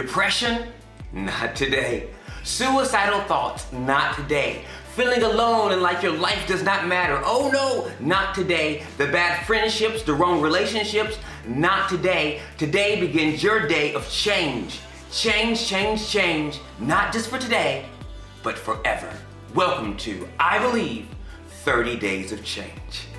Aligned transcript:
Depression? 0.00 0.66
Not 1.12 1.54
today. 1.54 2.08
Suicidal 2.42 3.20
thoughts? 3.24 3.70
Not 3.70 4.16
today. 4.16 4.64
Feeling 4.96 5.22
alone 5.22 5.72
and 5.72 5.82
like 5.82 6.02
your 6.02 6.16
life 6.16 6.46
does 6.48 6.62
not 6.62 6.86
matter? 6.86 7.20
Oh 7.22 7.50
no, 7.52 7.90
not 8.00 8.34
today. 8.34 8.82
The 8.96 9.08
bad 9.08 9.44
friendships, 9.44 10.02
the 10.02 10.14
wrong 10.14 10.40
relationships? 10.40 11.18
Not 11.46 11.90
today. 11.90 12.40
Today 12.56 12.98
begins 12.98 13.42
your 13.42 13.68
day 13.68 13.92
of 13.92 14.08
change. 14.08 14.80
Change, 15.12 15.66
change, 15.66 16.08
change. 16.08 16.60
Not 16.78 17.12
just 17.12 17.28
for 17.28 17.38
today, 17.38 17.84
but 18.42 18.56
forever. 18.56 19.12
Welcome 19.54 19.98
to, 19.98 20.26
I 20.38 20.58
believe, 20.60 21.08
30 21.64 21.98
Days 21.98 22.32
of 22.32 22.42
Change. 22.42 23.09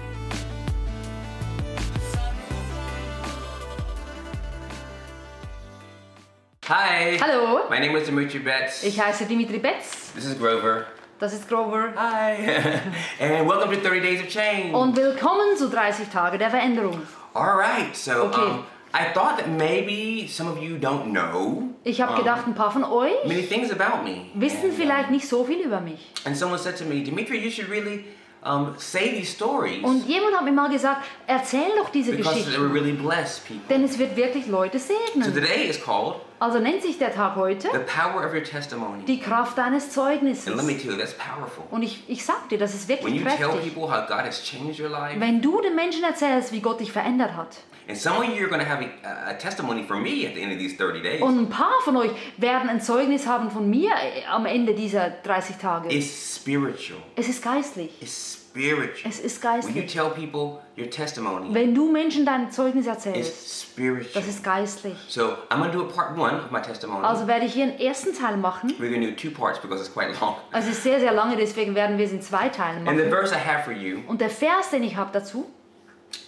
Hi. 6.73 7.17
Hallo, 7.19 7.67
My 7.69 7.79
name 7.79 7.97
is 7.97 8.05
Dimitri 8.07 8.39
Betts. 8.39 8.83
ich 8.86 8.97
heiße 8.97 9.25
Dimitri 9.25 9.59
Betz. 9.59 10.14
This 10.15 10.23
is 10.25 10.37
Grover. 10.39 10.86
Das 11.19 11.33
ist 11.33 11.50
Grover. 11.50 11.91
Hi. 11.97 12.37
and 13.19 13.46
welcome 13.46 13.75
to 13.75 13.82
30 13.82 14.00
Days 14.01 14.21
of 14.21 14.29
Change. 14.29 14.73
Und 14.73 14.96
willkommen 14.96 15.57
zu 15.57 15.68
30 15.69 16.07
Tage 16.07 16.37
der 16.37 16.49
Veränderung. 16.49 17.01
All 17.33 17.57
right. 17.57 17.93
So 17.93 18.13
Okay. 18.27 18.39
um, 18.41 18.63
I 18.93 19.11
thought 19.13 19.36
that 19.39 19.49
maybe 19.49 20.29
some 20.29 20.49
of 20.49 20.63
you 20.63 20.77
don't 20.77 21.11
know 21.11 21.63
Ich 21.83 21.99
habe 21.99 22.15
gedacht, 22.15 22.47
ein 22.47 22.55
paar 22.55 22.71
von 22.71 22.85
euch 22.85 23.25
many 23.25 23.41
things 23.46 23.69
about 23.69 24.01
me. 24.05 24.27
wissen 24.35 24.69
And, 24.69 24.74
vielleicht 24.74 25.07
um, 25.10 25.13
nicht 25.15 25.27
so 25.27 25.43
viel 25.43 25.60
über 25.60 25.82
mich. 25.82 25.99
and 26.24 26.38
someone 26.38 26.57
said 26.57 26.77
to 26.77 26.85
me, 26.85 27.04
Dimitri, 27.04 27.38
you 27.43 27.51
should 27.51 27.69
really 27.69 28.05
um, 28.46 28.75
say 28.77 29.10
these 29.10 29.29
stories 29.29 29.83
Und 29.83 30.07
jemand 30.07 30.38
hat 30.38 30.46
mir 30.46 30.54
mal 30.54 30.69
gesagt, 30.69 31.01
erzähl 31.27 31.71
doch 31.75 31.89
diese 31.89 32.13
because 32.13 32.33
they 32.33 32.44
will 32.58 32.69
Geschichten, 32.69 32.72
really 32.73 32.94
bless 32.94 33.41
people. 33.41 33.61
denn 33.69 33.83
es 33.83 33.99
wird 33.99 34.16
wirklich 34.16 34.47
Leute 34.47 34.80
So 34.80 34.94
segnen. 35.13 35.33
today 35.33 35.67
is 35.67 35.77
called 35.77 36.16
Also 36.41 36.58
nennt 36.59 36.81
sich 36.81 36.97
der 36.97 37.13
Tag 37.13 37.36
heute 37.36 37.69
the 37.72 37.77
power 37.86 38.25
of 38.25 38.33
your 38.33 38.44
testimony. 38.44 39.05
die 39.05 39.19
Kraft 39.19 39.58
deines 39.59 39.95
And 39.97 40.16
let 40.17 40.25
me 40.25 40.41
Zeugnisses. 40.41 40.81
tell 40.81 40.91
you, 40.91 40.97
that's 40.97 41.13
powerful. 41.13 41.63
Und 41.69 41.83
ich, 41.83 42.03
ich 42.07 42.25
sag 42.25 42.49
dir, 42.49 42.57
das 42.57 42.73
ist 42.73 42.89
When 42.89 42.97
wirklich 42.97 43.21
you 43.21 43.23
tell 43.29 43.38
kräftig. 43.49 43.73
people 43.75 43.83
how 43.91 44.07
God 44.07 44.25
has 44.25 44.43
changed 44.43 44.79
your 44.79 44.89
life, 44.89 45.19
Wenn 45.19 45.39
du 45.41 45.61
den 45.61 45.75
Menschen 45.75 46.03
erzählst, 46.03 46.51
wie 46.51 46.59
Gott 46.59 46.79
dich 46.79 46.91
verändert 46.91 47.35
hat. 47.35 47.57
and 47.88 47.95
some 47.97 48.17
of 48.17 48.25
you 48.25 48.41
are 48.43 48.47
going 48.49 48.61
to 48.61 48.67
have 48.67 48.83
a, 49.03 49.29
a 49.29 49.33
testimony 49.33 49.83
for 49.83 49.97
me 49.97 50.25
at 50.27 50.33
the 50.33 50.41
end 50.41 50.51
of 50.51 50.57
these 50.57 50.75
30 50.77 51.01
days. 51.03 51.21
Und 51.21 51.38
ein 51.38 51.49
paar 51.49 51.79
von 51.83 51.95
euch 51.97 52.09
werden 52.38 52.69
ein 52.69 52.81
Zeugnis 52.81 53.27
haben 53.27 53.51
von 53.51 53.69
mir 53.69 53.91
am 54.31 54.45
Ende 54.47 54.73
dieser 54.73 55.09
30 55.23 55.57
Tage. 55.57 55.89
It's 55.94 56.38
spiritual. 56.38 56.99
Es 57.16 57.29
ist 57.29 57.44
geistlich. 57.44 57.91
It's 58.01 58.41
spiritual. 58.52 59.09
Es 59.11 59.19
ist 59.19 59.44
When 59.44 59.53
you 59.53 59.61
geistlich. 59.61 59.94
tell 59.94 60.09
people 60.09 60.61
your 60.77 60.89
testimony, 60.89 61.53
Wenn 61.53 61.73
du 61.73 61.91
Menschen 61.91 62.25
dein 62.25 62.52
Zeugnis 62.52 62.85
erzählst, 62.88 63.61
spiritual. 63.63 64.09
das 64.13 64.27
ist 64.27 64.44
geistlich. 64.44 64.95
So 65.07 65.33
I'm 65.49 65.63
to 65.66 65.71
do 65.71 65.81
a 65.85 65.91
part 65.91 66.17
one 66.17 66.38
of 66.44 66.52
my 66.52 66.61
testimony. 66.61 67.05
Also 67.05 67.27
werde 67.27 67.45
ich 67.45 67.53
hier 67.53 67.63
einen 67.63 67.79
ersten 67.79 68.13
Teil 68.13 68.38
machen. 68.38 68.73
We're 68.79 68.94
to 68.94 69.11
do 69.11 69.16
two 69.16 69.31
parts 69.31 69.59
because 69.59 69.81
it's 69.83 69.94
quite 69.94 70.11
long. 70.19 70.35
Also 70.52 70.69
es 70.69 70.77
ist 70.77 70.83
sehr, 70.83 70.99
sehr 70.99 71.13
lange, 71.13 71.35
deswegen 71.38 71.75
werden 71.75 71.97
wir 71.97 72.05
es 72.05 72.11
in 72.11 72.22
zwei 72.22 72.49
Teilen 72.49 72.88
And 72.88 72.97
the 72.99 73.05
machen. 73.05 73.09
verse 73.09 73.33
I 73.33 73.38
have 73.39 73.63
for 73.63 73.73
you 73.73 73.99
Und 74.07 74.22
der 74.22 74.29
Vers, 74.29 74.69
den 74.72 74.83
ich 74.83 74.95
habe 74.95 75.11
dazu, 75.13 75.49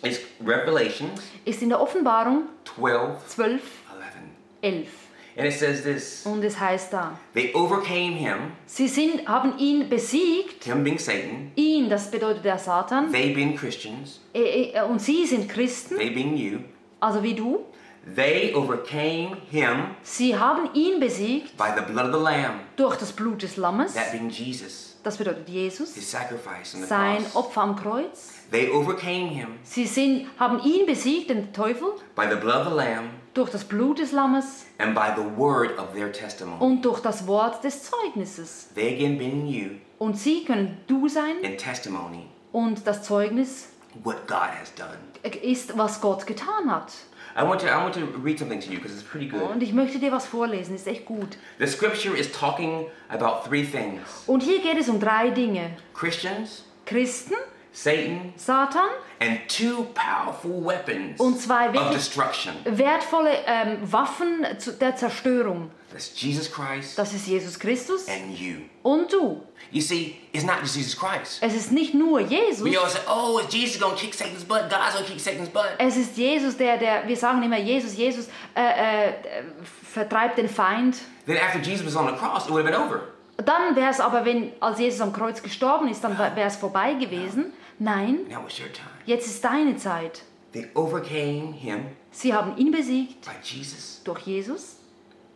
is 0.02 0.20
ist 1.46 1.62
in 1.62 1.70
der 1.70 1.82
Offenbarung 1.82 2.44
12, 2.76 3.28
12, 3.28 3.62
11. 4.62 4.88
11. 4.88 4.88
And 5.36 5.48
it 5.48 5.54
says 5.54 5.82
this 5.84 6.26
Und 6.26 6.44
es 6.44 6.60
heißt 6.60 6.94
da, 6.94 7.18
They 7.34 7.54
overcame 7.56 8.14
him, 8.16 8.52
sie 8.68 8.88
sind, 8.88 9.28
haben 9.28 9.58
ihn 9.58 9.90
besiegt, 9.90 10.64
him 10.64 10.84
being 10.84 11.00
Satan, 11.00 11.52
ihn, 11.56 11.90
das 11.90 12.12
bedeutet 12.12 12.46
der 12.46 12.60
Satan, 12.60 13.12
they 13.12 13.34
being 13.34 13.56
Christians, 13.56 14.20
und 14.88 15.02
sie 15.02 15.26
sind 15.26 15.50
Christen, 15.50 15.98
they 15.98 16.12
being 16.12 16.38
you. 16.38 16.60
also 17.00 17.24
wie 17.24 17.34
du. 17.34 17.66
They 18.16 18.54
overcame 18.54 19.38
him 19.50 19.96
Sie 20.04 20.38
haben 20.38 20.70
ihn 20.74 21.00
besiegt 21.00 21.56
by 21.58 21.70
the 21.74 21.82
blood 21.82 22.08
of 22.08 22.20
the 22.20 22.22
Lamb, 22.22 22.60
durch 22.76 22.98
das 22.98 23.14
Blut 23.14 23.42
des 23.42 23.56
Lammes, 23.58 23.94
that 23.94 24.12
being 24.12 24.30
Jesus, 24.30 24.98
das 25.04 25.18
bedeutet 25.18 25.48
Jesus, 25.48 25.96
his 25.96 26.12
sacrifice 26.12 26.76
on 26.76 26.82
the 26.82 26.88
sein 26.88 27.24
cross. 27.24 27.36
Opfer 27.36 27.62
am 27.62 27.76
Kreuz. 27.78 28.34
They 28.52 28.70
overcame 28.70 29.30
him 29.30 29.48
Sie 29.64 29.88
sind, 29.88 30.28
haben 30.38 30.60
ihn 30.64 30.86
besiegt, 30.86 31.30
den 31.30 31.54
Teufel, 31.54 31.94
by 32.16 32.26
the 32.30 32.36
blood 32.36 32.68
of 32.68 32.74
the 32.74 32.76
Lamb 32.76 33.06
durch 33.34 33.50
das 33.50 33.64
Blut 33.64 34.00
des 34.00 34.12
Lammes 34.12 34.66
and 34.78 34.94
by 34.94 35.12
the 35.16 35.24
word 35.38 35.78
of 35.80 35.94
their 35.94 36.12
testimony. 36.12 36.62
und 36.62 36.84
durch 36.84 37.00
das 37.02 37.28
Wort 37.28 37.64
des 37.64 37.84
Zeugnisses. 37.84 38.70
They 38.76 38.94
again 38.96 39.18
being 39.18 39.48
you 39.48 39.80
Und 40.00 40.18
sie 40.18 40.44
können 40.46 40.78
du 40.88 41.08
sein 41.08 41.40
in 41.42 41.58
testimony 41.58 42.28
und 42.52 42.86
das 42.86 43.04
Zeugnis 43.04 43.70
what 44.04 44.28
God 44.28 44.50
has 44.60 44.74
done. 44.76 44.98
ist, 45.42 45.78
was 45.78 46.02
Gott 46.02 46.26
getan 46.28 46.70
hat. 46.70 46.92
I 47.36 47.42
want 47.42 47.62
to 47.62 47.68
I 47.68 47.78
want 47.78 47.96
to 47.96 48.02
read 48.24 48.38
something 48.38 48.60
to 48.60 48.70
you 48.72 48.78
because 48.78 48.94
it's 48.94 49.04
pretty 49.04 49.28
good. 49.28 49.42
Und 49.42 49.64
ich 49.64 49.74
möchte 49.74 49.98
dir 49.98 50.12
was 50.12 50.26
vorlesen, 50.28 50.76
ist 50.76 50.86
echt 50.88 51.06
gut. 51.06 51.38
The 51.58 51.66
scripture 51.66 52.16
is 52.16 52.32
talking 52.32 52.86
about 53.10 53.48
three 53.48 53.64
things: 53.64 54.02
Und 54.28 54.44
hier 54.44 54.62
geht 54.62 54.78
es 54.78 54.88
um 54.88 55.00
drei 55.00 55.30
Dinge. 55.32 55.72
Christians, 55.96 56.64
Christen, 56.86 57.34
Satan, 57.76 58.34
Satan 58.38 58.88
and 59.20 59.40
two 59.48 59.88
powerful 59.96 60.64
weapons 60.64 61.20
und 61.20 61.40
zwei 61.42 61.70
of 61.70 61.92
destruction. 61.92 62.54
wertvolle 62.66 63.32
ähm, 63.48 63.78
Waffen 63.92 64.46
zu- 64.60 64.74
der 64.74 64.96
Zerstörung. 64.96 65.72
That's 65.92 66.12
Jesus 66.16 66.52
Christ 66.52 66.98
Das 66.98 67.14
ist 67.14 67.28
Jesus 67.28 67.60
Christus 67.60 68.08
and 68.08 68.38
you. 68.40 68.58
und 68.84 69.12
du. 69.12 69.42
You 69.72 69.82
see, 69.82 70.18
it's 70.34 70.44
not 70.46 70.60
just 70.62 70.76
Jesus 70.76 70.96
Christ. 70.96 71.40
Es 71.42 71.56
ist 71.56 71.72
nicht 71.72 71.96
nur 71.96 72.20
Jesus. 72.20 72.64
We 72.64 72.80
all 72.80 72.88
say, 72.90 73.00
"Oh, 73.08 73.40
is 73.40 73.52
Jesus 73.52 73.80
gonna 73.82 73.96
kick 73.96 74.14
Satan's 74.14 74.44
butt? 74.44 74.70
God's 74.70 74.94
gonna 74.94 75.06
kick 75.08 75.20
Satan's 75.20 75.50
butt." 75.50 75.74
Es 75.80 75.98
ist 75.98 76.16
Jesus, 76.16 76.56
der, 76.58 76.78
der, 76.78 77.08
wir 77.08 77.18
sagen 77.18 77.42
immer 77.42 77.58
Jesus, 77.60 77.96
Jesus 77.98 78.28
äh, 78.56 79.10
äh, 79.10 79.14
vertreibt 79.94 80.38
den 80.38 80.48
Feind. 80.50 80.98
Then 81.26 81.38
after 81.38 81.60
Jesus 81.60 81.86
was 81.86 81.96
on 81.96 82.06
the 82.08 82.14
cross, 82.14 82.46
it 82.46 82.52
would 82.52 82.64
have 82.66 82.72
been 82.72 82.80
over. 82.80 83.13
Dann 83.38 83.76
wäre 83.76 83.90
es 83.90 84.00
aber, 84.00 84.26
wenn 84.26 84.52
als 84.60 84.80
Jesus 84.80 85.02
am 85.02 85.12
Kreuz 85.14 85.42
gestorben 85.42 85.88
ist, 85.88 86.04
dann 86.04 86.18
wäre 86.18 86.42
es 86.48 86.56
vorbei 86.56 86.94
gewesen. 86.94 87.54
Nein, 87.80 88.20
Now 88.30 88.42
it's 88.48 88.60
your 88.60 88.72
time. 88.72 88.88
jetzt 89.06 89.26
ist 89.28 89.44
deine 89.44 89.76
Zeit. 89.78 90.22
They 90.54 90.68
overcame 90.76 91.52
him 91.54 91.86
Sie 92.12 92.32
haben 92.34 92.56
ihn 92.58 92.72
besiegt 92.72 93.26
by 93.26 93.32
Jesus 93.42 94.02
durch 94.04 94.20
Jesus 94.22 94.76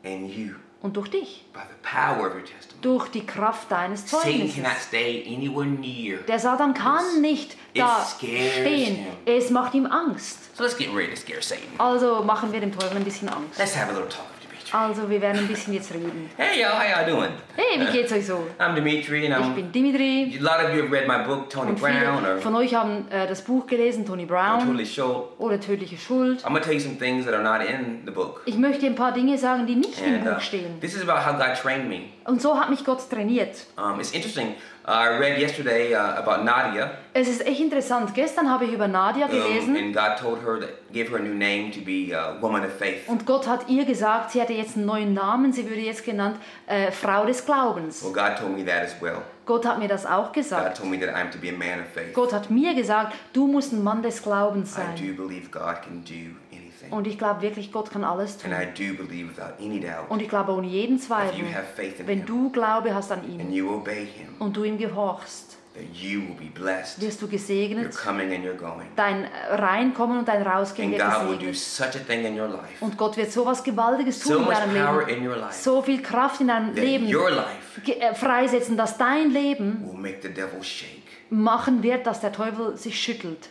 and 0.06 0.30
you 0.32 0.54
und 0.84 0.96
durch 0.96 1.10
dich, 1.10 1.44
by 1.54 1.62
the 1.68 1.76
power 1.82 2.28
of 2.28 2.36
your 2.36 2.44
testimony. 2.46 2.82
durch 2.84 3.08
die 3.10 3.26
Kraft 3.26 3.72
deines 3.72 4.08
Satan 4.08 4.30
Zeugnisses. 4.32 4.56
cannot 4.62 4.78
stay 4.80 5.24
anywhere 5.28 5.66
near. 5.66 6.20
Der 6.28 6.38
Satan 6.38 6.76
kann 6.76 7.20
nicht 7.20 7.58
da 7.74 8.06
stehen. 8.16 8.96
him. 8.96 9.08
Es 9.26 9.50
macht 9.50 9.74
ihm 9.74 9.88
Angst. 9.88 10.56
So 10.56 10.64
let's 10.64 10.78
get 10.78 10.94
ready 10.94 11.10
to 11.10 11.16
scare 11.20 11.42
Satan. 11.42 11.64
Also 11.80 12.22
machen 12.24 12.54
wir 12.54 12.60
dem 12.60 12.72
Teufel 12.78 12.96
ein 12.96 13.04
bisschen 13.04 13.28
Angst. 13.30 13.58
Let's 13.58 13.76
have 13.76 13.90
a 13.90 13.94
little 13.94 14.08
talk. 14.08 14.28
Also 14.74 15.10
wir 15.10 15.22
werden 15.22 15.40
ein 15.40 15.48
bisschen 15.48 15.74
jetzt 15.74 15.94
reden. 15.94 16.30
Hey 16.36 16.62
y'all, 16.62 16.72
how 16.74 16.84
y'all 16.84 17.06
doing? 17.16 17.30
Hey, 17.56 17.80
wie 17.80 17.92
geht's 17.92 18.12
euch 18.12 18.26
so? 18.26 18.48
I'm 18.60 18.76
Dimitri, 18.76 19.26
and 19.26 19.36
Ich 19.40 19.46
I'm. 19.52 19.56
bin 19.56 19.72
Dimitri. 19.72 20.38
A 20.40 20.44
lot 20.44 20.64
of 20.66 20.76
you 20.76 20.84
have 20.84 20.92
read 20.92 21.08
my 21.08 21.24
book, 21.26 21.50
Tony 21.50 21.70
Und 21.72 21.80
Brown, 21.80 21.94
viele 22.20 22.36
or 22.36 22.42
von 22.42 22.56
euch 22.56 22.74
haben 22.76 23.08
äh, 23.10 23.28
das 23.28 23.42
Buch 23.44 23.66
gelesen, 23.68 24.06
Tony 24.06 24.24
I'm 24.24 24.28
Brown 24.28 24.60
Totally 24.66 24.86
Schultz. 24.86 25.28
oder 25.38 25.60
Tödliche 25.60 25.98
Schuld. 25.98 26.42
I'm 26.44 26.48
gonna 26.50 26.60
tell 26.60 26.74
you 26.74 26.80
some 26.80 26.98
things 26.98 27.26
that 27.26 27.34
are 27.34 27.44
not 27.44 27.66
in 27.68 28.02
the 28.06 28.12
book. 28.12 28.42
Ich 28.46 28.58
möchte 28.58 28.86
ein 28.86 28.96
paar 28.96 29.14
Dinge 29.14 29.38
sagen, 29.38 29.66
die 29.68 29.76
nicht 29.76 30.02
im 30.06 30.16
And 30.16 30.26
uh, 30.28 30.34
Buch 30.34 30.42
stehen. 30.42 30.80
this 30.82 30.96
is 30.96 31.08
about 31.08 31.26
how 31.26 31.34
God 31.38 31.56
trained 31.62 31.88
me. 31.88 32.10
Und 32.26 32.42
so 32.42 32.60
hat 32.60 32.70
mich 32.70 32.84
Gott 32.84 33.10
trainiert. 33.10 33.66
Um, 33.78 34.00
it's 34.00 34.12
interesting. 34.12 34.56
Uh, 34.88 34.92
I 34.92 35.18
read 35.20 35.38
yesterday 35.38 35.94
uh, 35.94 36.16
about 36.18 36.46
Nadia, 36.46 36.92
Es 37.14 37.28
ist 37.28 37.46
echt 37.46 37.60
interessant. 37.60 38.14
Gestern 38.14 38.50
habe 38.50 38.64
ich 38.64 38.72
über 38.72 38.88
Nadia 38.88 39.26
um, 39.26 39.32
gelesen 39.32 39.76
and 39.76 39.94
God 39.94 40.16
told 40.18 40.42
her 40.46 40.58
that 40.62 40.70
gave 40.94 41.10
her 41.10 41.18
a 41.18 41.22
new 41.22 41.34
name 41.34 41.72
to 41.74 41.82
be 41.82 42.14
a 42.18 42.42
woman 42.42 42.64
of 42.64 42.72
faith. 42.72 43.06
und 43.10 43.26
Gott 43.26 43.48
hat 43.48 43.68
ihr 43.68 43.84
gesagt, 43.84 44.32
sie 44.32 44.40
hätte 44.40 44.54
jetzt 44.54 44.78
einen 44.78 44.86
neuen 44.86 45.14
Namen. 45.14 45.52
Sie 45.52 45.68
würde 45.68 45.82
jetzt 45.82 46.06
genannt 46.06 46.38
äh, 46.68 46.90
Frau 46.92 47.26
des 47.26 47.46
Glaubens. 47.46 48.02
Well, 48.02 48.14
God 48.14 48.38
told 48.38 48.56
me 48.58 48.64
that 48.64 48.82
as 48.84 48.96
well. 49.02 49.24
Gott 49.46 49.66
hat 49.66 49.78
mir 49.80 49.90
das 49.90 50.06
auch 50.06 50.28
God 50.28 50.34
gesagt. 50.34 50.78
told 50.78 50.90
me 50.90 50.98
that 51.00 51.14
I'm 51.14 51.32
to 51.32 51.38
be 51.38 51.50
a 51.50 51.52
man 51.58 51.82
of 51.82 51.88
faith. 51.94 52.14
Gott 52.14 52.32
hat 52.32 52.50
mir 52.50 52.74
gesagt, 52.74 53.14
du 53.34 53.46
musst 53.46 53.74
ein 53.74 53.84
Mann 53.84 54.02
des 54.02 54.22
Glaubens 54.24 54.72
I 54.72 54.82
sein. 54.82 54.96
do 54.96 55.22
believe 55.22 55.50
God 55.52 55.82
can 55.84 56.02
do 56.06 56.34
anything, 56.82 56.92
Und 56.98 57.08
ich 57.08 57.18
glaube 57.18 57.42
wirklich, 57.42 57.72
Gott 57.72 57.92
kann 57.92 58.04
alles 58.04 58.34
and 58.44 58.44
tun. 58.44 58.52
I 58.54 58.66
do 58.66 58.96
believe 59.04 59.30
without 59.30 59.54
any 59.64 59.80
doubt. 59.80 60.10
Und 60.10 60.22
ich 60.22 60.30
glaube 60.30 60.52
ohne 60.54 60.68
jeden 60.68 60.98
If 60.98 61.08
Zweifel, 61.08 61.40
you 61.40 61.46
have 61.54 61.66
faith 61.76 62.00
in 62.00 62.08
wenn 62.08 62.18
Him 62.20 62.26
du 62.28 62.50
Glaube 62.52 62.94
hast 62.94 63.12
an 63.12 63.20
and 63.20 63.30
ihn 63.42 63.52
you 63.52 63.70
obey 63.74 64.06
Him, 64.06 64.36
und 64.40 64.56
du 64.56 64.64
ihm 64.64 64.78
gehorchst, 64.78 65.58
that 65.74 65.84
you 65.94 66.22
will 66.22 66.36
be 66.40 66.46
blessed. 66.54 67.00
wirst 67.02 67.22
du 67.22 67.26
You're 67.28 67.30
gesegnet. 67.32 67.96
coming 67.96 68.34
and 68.34 68.44
you're 68.44 68.56
going. 68.58 68.88
Dein 68.96 69.28
Reinkommen 69.52 70.18
und 70.20 70.28
dein 70.28 70.42
Rausgehen 70.42 70.92
And 70.94 71.00
wird 71.00 71.12
God 71.12 71.30
will 71.30 71.38
do 71.38 71.46
gesegnet. 71.52 71.56
such 71.58 72.02
a 72.02 72.04
thing 72.06 72.26
in 72.26 72.40
your 72.40 72.48
life, 72.48 72.64
Und 72.84 72.98
Gott 72.98 73.16
wird 73.18 73.32
so 73.32 73.46
was 73.46 73.64
Gewaltiges 73.64 74.20
so 74.24 74.34
tun 74.34 74.44
in 74.44 74.46
much 74.50 74.58
deinem 74.58 74.74
Leben. 75.08 75.10
in 75.24 75.28
your 75.28 75.36
life, 75.36 75.54
So 75.62 75.82
viel 75.82 76.02
Kraft 76.02 76.42
in 76.42 76.48
deinem 76.48 76.74
Leben 76.74 77.14
your 77.16 77.30
life 77.30 77.82
äh, 77.86 78.16
freisetzen, 78.16 78.76
dass 78.78 78.98
dein 78.98 79.30
Leben 79.30 79.84
will 79.86 80.00
make 80.00 80.20
the 80.24 80.30
devil 80.34 80.64
shake. 80.64 81.04
machen 81.30 81.84
wird, 81.84 82.08
dass 82.08 82.22
der 82.22 82.32
Teufel 82.32 82.76
sich 82.78 83.00
schüttelt. 83.00 83.50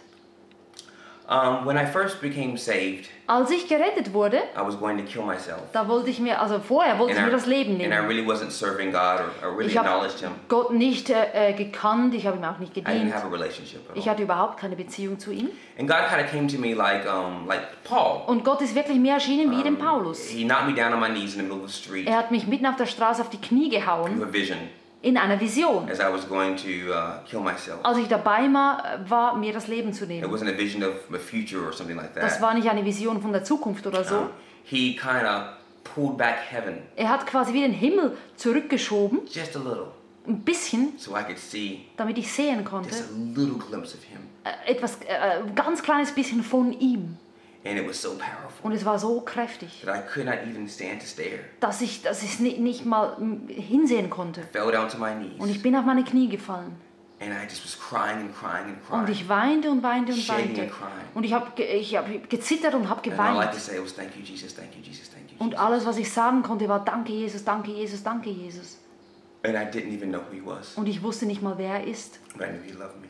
Um, 1.29 1.67
when 1.67 1.77
I 1.77 1.85
first 1.85 2.21
became 2.21 2.57
saved, 2.57 3.09
Als 3.27 3.51
ich 3.51 3.67
gerettet 3.67 4.13
wurde, 4.13 4.37
I 4.57 4.65
was 4.65 4.79
going 4.79 4.97
to 4.97 5.03
kill 5.03 5.23
myself. 5.23 5.59
da 5.73 5.89
wollte 5.89 6.09
ich 6.09 6.21
mir, 6.21 6.41
also 6.41 6.61
vorher 6.61 7.01
wollte 7.01 7.15
ich 7.15 7.19
And 7.19 7.27
mir 7.27 7.33
das 7.33 7.47
Leben 7.47 7.81
I, 7.81 7.85
and 7.85 7.93
I 7.93 7.97
nehmen. 7.97 8.07
really 8.07 8.25
wasn't 8.25 8.53
serving 8.53 8.93
God 8.93 9.19
or, 9.43 9.49
or 9.49 9.59
really 9.59 9.73
Ich 9.73 9.77
habe. 9.77 10.07
Gott 10.49 10.71
nicht 10.73 11.11
äh, 11.11 11.53
gekannt, 11.55 12.15
ich 12.15 12.29
habe 12.29 12.37
ihm 12.37 12.45
auch 12.45 12.59
nicht 12.61 12.77
I 12.77 12.81
didn't 12.81 12.93
gedient. 12.93 13.13
have 13.15 13.27
a 13.27 13.31
relationship 13.31 13.81
at 13.91 13.97
Ich 13.97 14.09
hatte 14.09 14.23
überhaupt 14.23 14.61
keine 14.61 14.77
Beziehung 14.77 15.19
zu 15.19 15.33
ihm. 15.33 15.49
And 15.77 15.89
God 15.89 16.07
kind 16.09 16.23
of 16.25 16.31
came 16.31 16.47
to 16.47 16.59
me 16.59 16.75
like, 16.75 17.05
um, 17.13 17.49
like 17.49 17.83
Paul. 17.83 18.23
Und 18.29 18.45
Gott 18.45 18.63
ist 18.63 18.77
wirklich 18.77 18.99
mir 18.99 19.15
erschienen 19.15 19.51
wie 19.51 19.65
dem 19.65 19.79
Paulus. 19.79 20.29
He 20.29 20.45
knocked 20.45 20.69
me 20.69 20.75
down 20.75 20.93
on 20.93 21.01
my 21.01 21.09
knees 21.09 21.35
in 21.35 21.41
the 21.41 21.43
middle 21.43 21.65
of 21.65 21.71
the 21.73 21.77
street 21.83 22.07
Er 22.07 22.19
hat 22.19 22.31
mich 22.31 22.47
mitten 22.47 22.67
auf 22.67 22.77
der 22.77 22.87
Straße 22.87 23.21
auf 23.21 23.31
die 23.31 23.41
Knie 23.41 23.69
with 23.73 23.81
gehauen 23.81 24.23
a 24.23 24.33
vision 24.33 24.59
in 25.03 25.17
einer 25.17 25.39
Vision. 25.41 25.89
as 25.91 25.99
I 26.01 26.11
was 26.13 26.29
going 26.29 26.57
to 26.57 26.93
uh, 26.93 27.25
kill 27.29 27.41
myself. 27.41 27.79
Als 27.85 27.99
ich 27.99 28.09
dabei 28.09 28.53
war, 28.53 29.01
war, 29.09 29.37
mir 29.37 29.53
das 29.53 29.69
Leben 29.69 29.93
zu 29.93 30.05
It 30.05 30.11
nehmen. 30.11 30.31
wasn't 30.33 30.53
a 30.53 30.57
vision 30.57 30.83
of 30.83 30.95
the 31.11 31.19
future 31.19 31.65
or 31.65 31.73
something 31.73 31.97
like 31.97 32.15
Das 32.15 32.41
war 32.41 32.55
nicht 32.55 32.69
eine 32.69 32.85
Vision 32.85 33.21
von 33.21 33.33
der 33.33 33.45
Zukunft 33.45 33.87
oder 33.87 34.03
so. 34.05 34.17
Um, 34.17 34.31
he 34.65 34.97
kind 34.97 35.25
of 35.25 35.43
pulled 35.85 36.17
back 36.17 36.37
heaven 36.51 36.79
Er 36.97 37.09
hat 37.09 37.27
quasi 37.27 37.53
wie 37.53 37.61
den 37.63 37.73
Himmel 37.73 38.17
zurückgeschoben, 38.37 39.21
just 39.33 39.55
a 39.57 39.59
little 39.59 39.89
ein 40.27 40.41
bisschen, 40.41 40.95
so 40.99 41.13
I 41.17 41.23
could 41.23 41.39
see 41.39 41.85
damit 41.97 42.19
ich 42.19 42.33
sehen 42.33 42.65
konnte. 42.65 42.89
just 42.91 43.11
a 43.11 43.15
little 43.41 43.59
glimpse 43.59 43.95
of 43.97 44.03
Him. 44.03 44.19
Äh, 44.45 44.73
Etwas, 44.73 44.97
äh, 45.07 45.41
ganz 45.55 45.83
kleines 45.83 46.13
bisschen 46.13 46.43
von 46.43 46.73
ihm. 46.73 47.17
And 47.69 47.79
it 47.79 47.89
was 47.89 48.01
so 48.01 48.11
powerful 48.11 48.65
Und 48.65 48.73
es 48.73 48.85
war 48.85 48.99
so 48.99 49.21
kräftig, 49.23 49.83
that 49.85 49.97
I 49.97 50.03
could 50.13 50.27
not 50.27 50.37
even 50.49 50.69
stand 50.69 51.01
to 51.01 51.07
stare. 51.07 51.41
dass 51.61 51.81
ich, 51.81 52.03
dass 52.03 52.23
ich 52.23 52.35
es 52.35 52.41
ni- 52.41 52.59
nicht 52.59 52.85
mal 52.87 53.17
mm, 53.19 53.49
hinsehen 53.49 54.09
konnte. 54.11 54.43
Fell 54.53 54.71
down 54.71 54.89
to 54.89 54.99
my 54.99 55.11
Und 55.39 55.49
ich 55.49 55.55
knees 55.57 55.63
bin 55.63 55.75
auf 55.77 55.85
meine 55.85 56.05
Knie 56.05 56.29
gefallen. 56.29 56.77
and 57.19 57.31
I 57.33 57.45
just 57.49 57.65
was 57.65 57.79
crying 57.79 58.21
and 58.27 58.35
crying 58.39 58.67
and 58.67 58.77
Und 58.91 59.07
crying. 59.07 59.09
ich 59.09 59.29
weinte 59.29 59.71
und 59.71 59.83
weinte 59.83 60.13
und 60.13 60.19
Shaking 60.19 60.49
weinte. 60.49 60.63
and 60.63 60.71
crying. 60.71 61.09
Und 61.15 61.25
ich 61.25 61.33
habe 61.33 61.63
ich 61.63 61.97
hab 61.97 62.29
gezittert 62.31 62.75
und 62.75 62.89
habe 62.91 63.01
I 63.07 63.11
geweint. 63.11 63.37
Und 65.39 65.55
alles, 65.59 65.87
was 65.87 65.97
ich 65.97 66.13
sagen 66.13 66.43
konnte, 66.43 66.69
war 66.69 66.85
Danke, 66.85 67.13
Jesus, 67.13 67.45
danke, 67.45 67.71
Jesus, 67.71 68.03
danke, 68.03 68.31
Jesus. 68.31 68.79
And 69.43 69.55
I 69.55 69.59
didn't 69.67 69.93
even 69.95 70.11
know 70.11 70.21
who 70.21 70.35
He 70.35 70.43
was, 70.45 70.75
Und 70.77 70.89
ich 70.89 71.03
wusste 71.03 71.27
nicht 71.27 71.43
mal, 71.43 71.57
wer 71.59 71.75
er 71.81 71.87
ist. 71.87 72.21
but 72.37 72.47
I 72.47 72.51
knew 72.51 72.63
He 72.65 72.73
loved 72.73 73.01
me. 73.01 73.09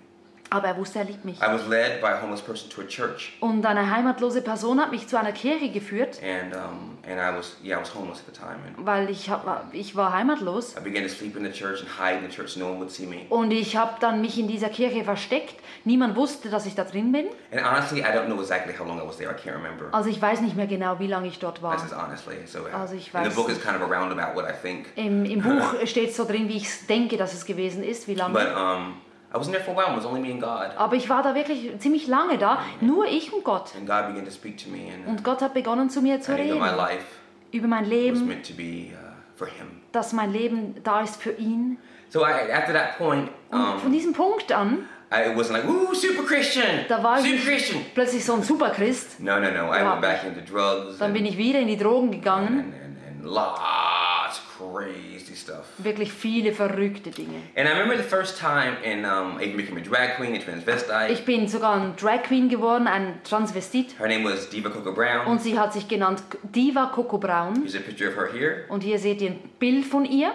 Aber 0.50 0.69
er 0.69 0.76
wusste, 0.76 1.00
er 1.00 1.04
liebt 1.06 1.25
mich. 1.25 1.38
I 1.40 1.52
was 1.52 1.66
led 1.69 2.00
by 2.00 2.08
a 2.08 2.22
homeless 2.22 2.40
person 2.40 2.70
to 2.70 2.81
a 2.81 2.84
church, 2.84 3.37
Und 3.40 3.64
eine 3.66 3.90
heimatlose 3.90 4.43
Person 4.43 4.81
hat 4.81 4.90
mich 4.93 5.08
zu 5.08 5.19
einer 5.19 5.32
Kirche 5.32 5.70
geführt, 5.70 6.20
and 6.22 6.54
um, 6.54 6.98
and 7.04 7.19
I 7.20 7.37
was 7.37 7.56
yeah 7.64 7.76
I 7.78 7.81
was 7.81 7.94
homeless 7.94 8.20
at 8.20 8.26
the 8.26 8.40
time, 8.40 8.58
and 8.66 8.87
weil 8.87 9.10
ich, 9.10 9.28
hab, 9.28 9.44
ich 9.72 9.96
war 9.96 10.12
heimatlos. 10.12 10.76
I 10.76 10.81
began 10.81 11.02
to 11.02 11.08
sleep 11.08 11.37
in 11.37 11.44
the 11.44 11.50
church 11.50 11.81
and 11.81 11.88
hide 11.98 12.19
in 12.25 12.31
the 12.31 12.34
church. 12.34 12.56
No 12.56 12.66
one 12.66 12.78
would 12.78 12.90
see 12.90 13.06
me. 13.06 13.26
Und 13.28 13.50
ich 13.50 13.76
habe 13.76 13.96
dann 14.00 14.20
mich 14.20 14.38
in 14.38 14.46
dieser 14.46 14.69
Kirche 14.69 15.02
versteckt. 15.04 15.56
Niemand 15.84 16.16
wusste, 16.16 16.49
dass 16.49 16.66
ich 16.66 16.75
da 16.75 16.84
drin 16.84 17.12
bin. 17.12 17.26
And 17.52 17.62
honestly, 17.64 18.00
I 18.00 18.12
don't 18.16 18.26
know 18.26 18.40
exactly 18.40 18.72
how 18.78 18.87
long 18.87 19.00
I 19.00 19.06
was 19.06 19.16
there. 19.16 19.31
I 19.31 19.34
can't 19.34 19.56
remember. 19.56 19.87
Also 19.92 20.10
ich 20.10 20.20
weiß 20.22 20.40
nicht 20.42 20.56
mehr 20.56 20.66
genau, 20.66 20.99
wie 21.00 21.06
lange 21.08 21.26
ich 21.28 21.38
dort 21.38 21.60
war. 21.62 21.76
This 21.76 21.87
is 21.87 21.92
honestly 21.92 22.37
so. 22.46 22.60
Also 22.72 22.94
ich 22.94 23.12
and 23.14 23.25
the 23.25 23.31
weiß 23.31 23.34
book 23.37 23.49
is 23.50 23.60
kind 23.60 23.76
of 23.76 23.82
a 23.82 23.92
roundabout 23.92 24.37
what 24.37 24.44
I 24.49 24.52
think, 24.52 24.87
Im, 24.96 25.25
im 25.25 25.42
Buch 25.42 25.75
steht 25.87 26.14
so 26.14 26.25
drin, 26.25 26.49
wie 26.49 26.58
ich 26.58 26.87
denke, 26.87 27.16
dass 27.16 27.34
es 27.34 27.44
gewesen 27.44 27.82
ist, 27.82 28.06
wie 28.06 28.14
but 28.14 28.32
lange. 28.32 28.54
um, 28.56 28.94
I 29.37 29.38
wasn't 29.38 29.53
there 29.53 29.62
for 29.62 29.73
a 29.73 29.77
while. 29.77 29.93
It 29.93 29.97
was 29.97 30.06
only 30.06 30.21
me 30.21 30.31
and 30.33 30.41
God, 30.41 30.71
Aber 30.79 30.97
ich 30.97 31.09
war 31.11 31.23
da 31.23 31.35
wirklich 31.35 31.79
ziemlich 31.79 32.06
lange 32.06 32.38
da, 32.38 32.59
nur 32.81 33.06
ich 33.06 33.33
und 33.33 33.44
Gott. 33.44 33.75
and 33.77 33.87
God 33.87 34.09
began 34.09 34.25
to 34.25 34.31
speak 34.31 34.56
to 34.65 34.71
me, 34.71 34.88
and 34.94 35.06
Und 35.06 35.23
Gott 35.25 35.43
hat 35.43 35.53
begonnen 35.55 35.91
zu 35.91 36.00
mir 36.00 36.21
zu 36.21 36.33
I 36.33 36.37
knew 36.37 36.49
that 36.55 36.59
my 36.61 36.65
reden 36.69 36.77
life 36.79 37.05
über 37.53 37.67
mein 37.69 37.83
was 37.85 37.91
Leben, 37.91 38.27
meant 38.27 38.47
to 38.47 38.55
be 38.55 38.93
uh, 38.93 38.97
for 39.37 39.47
Him. 39.47 39.83
dass 39.93 40.12
mein 40.12 40.33
Leben 40.33 40.75
da 40.83 41.03
ist 41.03 41.21
für 41.21 41.33
ihn. 41.33 41.79
So 42.09 42.21
I, 42.25 42.50
after 42.53 42.73
that 42.73 42.97
point, 42.99 43.29
Und 43.50 43.59
von 43.81 43.87
um, 43.87 43.93
diesem 43.93 44.12
Punkt 44.12 44.50
an, 44.53 44.88
I 45.12 45.29
wasn't 45.37 45.53
like, 45.53 45.69
"Ooh, 45.69 45.94
super 45.94 46.25
Christian, 46.25 46.85
da 46.88 47.03
war 47.03 47.19
ich 47.19 47.25
super 47.25 47.35
nicht 47.37 47.47
Christian." 47.47 47.81
plötzlich 47.94 48.25
so 48.25 48.33
ein 48.35 48.43
Superchrist. 48.43 49.21
No, 49.21 49.38
no, 49.38 49.50
no. 49.50 49.73
I 49.73 49.85
went 49.85 50.00
back 50.00 50.25
into 50.25 50.41
drugs 50.41 50.99
Dann 50.99 51.06
and, 51.09 51.15
bin 51.15 51.27
ich 51.27 51.37
wieder 51.37 51.61
in 51.61 51.69
die 51.69 51.77
Drogen 51.77 52.11
gegangen. 52.11 52.59
and, 52.61 52.75
and, 52.75 52.97
and 53.23 53.25
lots 53.25 54.38
of 54.38 54.59
crazy 54.59 55.15
stuff. 55.37 55.65
Wirklich 55.79 56.12
viele 56.12 56.53
verrückte 56.53 57.11
Dinge. 57.11 57.43
And 57.56 57.69
I 57.69 57.73
remember 57.73 57.97
the 57.97 58.03
first 58.09 58.38
time 58.38 58.77
in 58.83 59.05
um, 59.05 59.38
I 59.41 59.47
became 59.55 59.79
a 59.79 59.83
drag 59.83 60.17
queen, 60.17 60.35
a 60.35 60.38
transvestite. 60.38 61.12
Ich 61.12 61.25
bin 61.25 61.47
sogar 61.49 61.75
ein 61.75 61.94
Drag 61.97 62.23
Queen 62.25 62.49
geworden, 62.49 62.87
ein 62.87 63.21
Transvestit. 63.23 63.99
Her 63.99 64.09
name 64.09 64.25
was 64.25 64.49
Diva 64.50 64.71
Coco 64.71 64.93
Brown. 64.93 65.27
Und 65.27 65.41
sie 65.43 65.59
hat 65.59 65.73
sich 65.73 65.87
genannt 65.88 66.23
Diva 66.43 66.87
Coco 66.94 67.19
Braun. 67.19 67.56
Here's 67.62 67.75
a 67.77 67.81
picture 67.81 68.09
of 68.09 68.17
her 68.17 68.29
here. 68.33 68.65
Und 68.69 68.83
hier 68.83 68.99
seht 68.99 69.21
ihr 69.21 69.31
ein 69.31 69.50
Bild 69.59 69.85
von 69.87 70.05
ihr. 70.05 70.33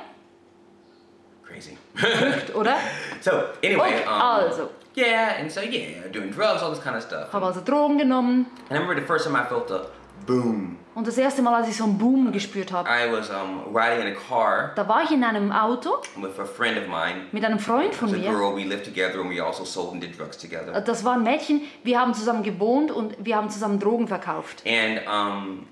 Crazy. 1.45 1.77
Verrückt, 1.95 2.55
oder? 2.55 2.77
so 3.19 3.31
anyway, 3.63 3.87
Okay, 3.95 4.03
um, 4.05 4.21
also. 4.21 4.69
yeah, 4.95 5.35
and 5.39 5.51
so 5.51 5.61
yeah, 5.61 6.07
doing 6.11 6.31
drugs, 6.31 6.61
all 6.63 6.69
this 6.73 6.81
kind 6.81 6.95
of 6.95 7.03
stuff. 7.03 7.31
Habe 7.33 7.45
also 7.45 7.59
Drogen 7.61 7.97
genommen. 7.97 8.45
And 8.69 8.71
I 8.71 8.81
remember 8.81 8.95
the 8.95 9.05
first 9.05 9.25
time 9.25 9.35
I 9.35 9.45
felt 9.45 9.69
a 9.71 9.87
boom. 10.25 10.77
Und 10.93 11.07
das 11.07 11.17
erste 11.17 11.41
Mal, 11.41 11.55
als 11.55 11.69
ich 11.69 11.77
so 11.77 11.85
einen 11.85 11.97
Boom 11.97 12.33
gespürt 12.33 12.73
habe, 12.73 12.89
I 12.89 13.09
was 13.09 13.29
um, 13.29 13.73
riding 13.73 14.05
in 14.05 14.13
a 14.13 14.19
car 14.27 14.71
da 14.75 14.85
war 14.87 15.03
ich 15.03 15.11
in 15.11 15.23
einem 15.23 15.49
Auto 15.51 15.89
with 16.17 16.37
a 16.37 16.43
friend 16.43 16.77
of 16.77 16.87
mine. 16.87 17.27
mit 17.31 17.45
einem 17.45 17.59
Freund 17.59 17.95
von 17.95 18.09
a 18.09 18.17
mir. 18.17 18.29
girl. 18.29 18.53
We 18.55 18.65
lived 18.65 18.83
together, 18.83 19.21
and 19.21 19.29
we 19.29 19.41
also 19.41 19.63
sold 19.63 19.93
and 19.93 20.03
did 20.03 20.19
drugs 20.19 20.37
together. 20.37 20.79
Das 20.81 21.05
war 21.05 21.13
ein 21.13 21.23
Mädchen. 21.23 21.61
Wir 21.83 21.99
haben 21.99 22.13
zusammen 22.13 22.43
gewohnt 22.43 22.91
und 22.91 23.15
wir 23.23 23.37
haben 23.37 23.49
zusammen 23.49 23.79
Drogen 23.79 24.07
verkauft. 24.09 24.63
And 24.67 24.99
um, 25.07 25.67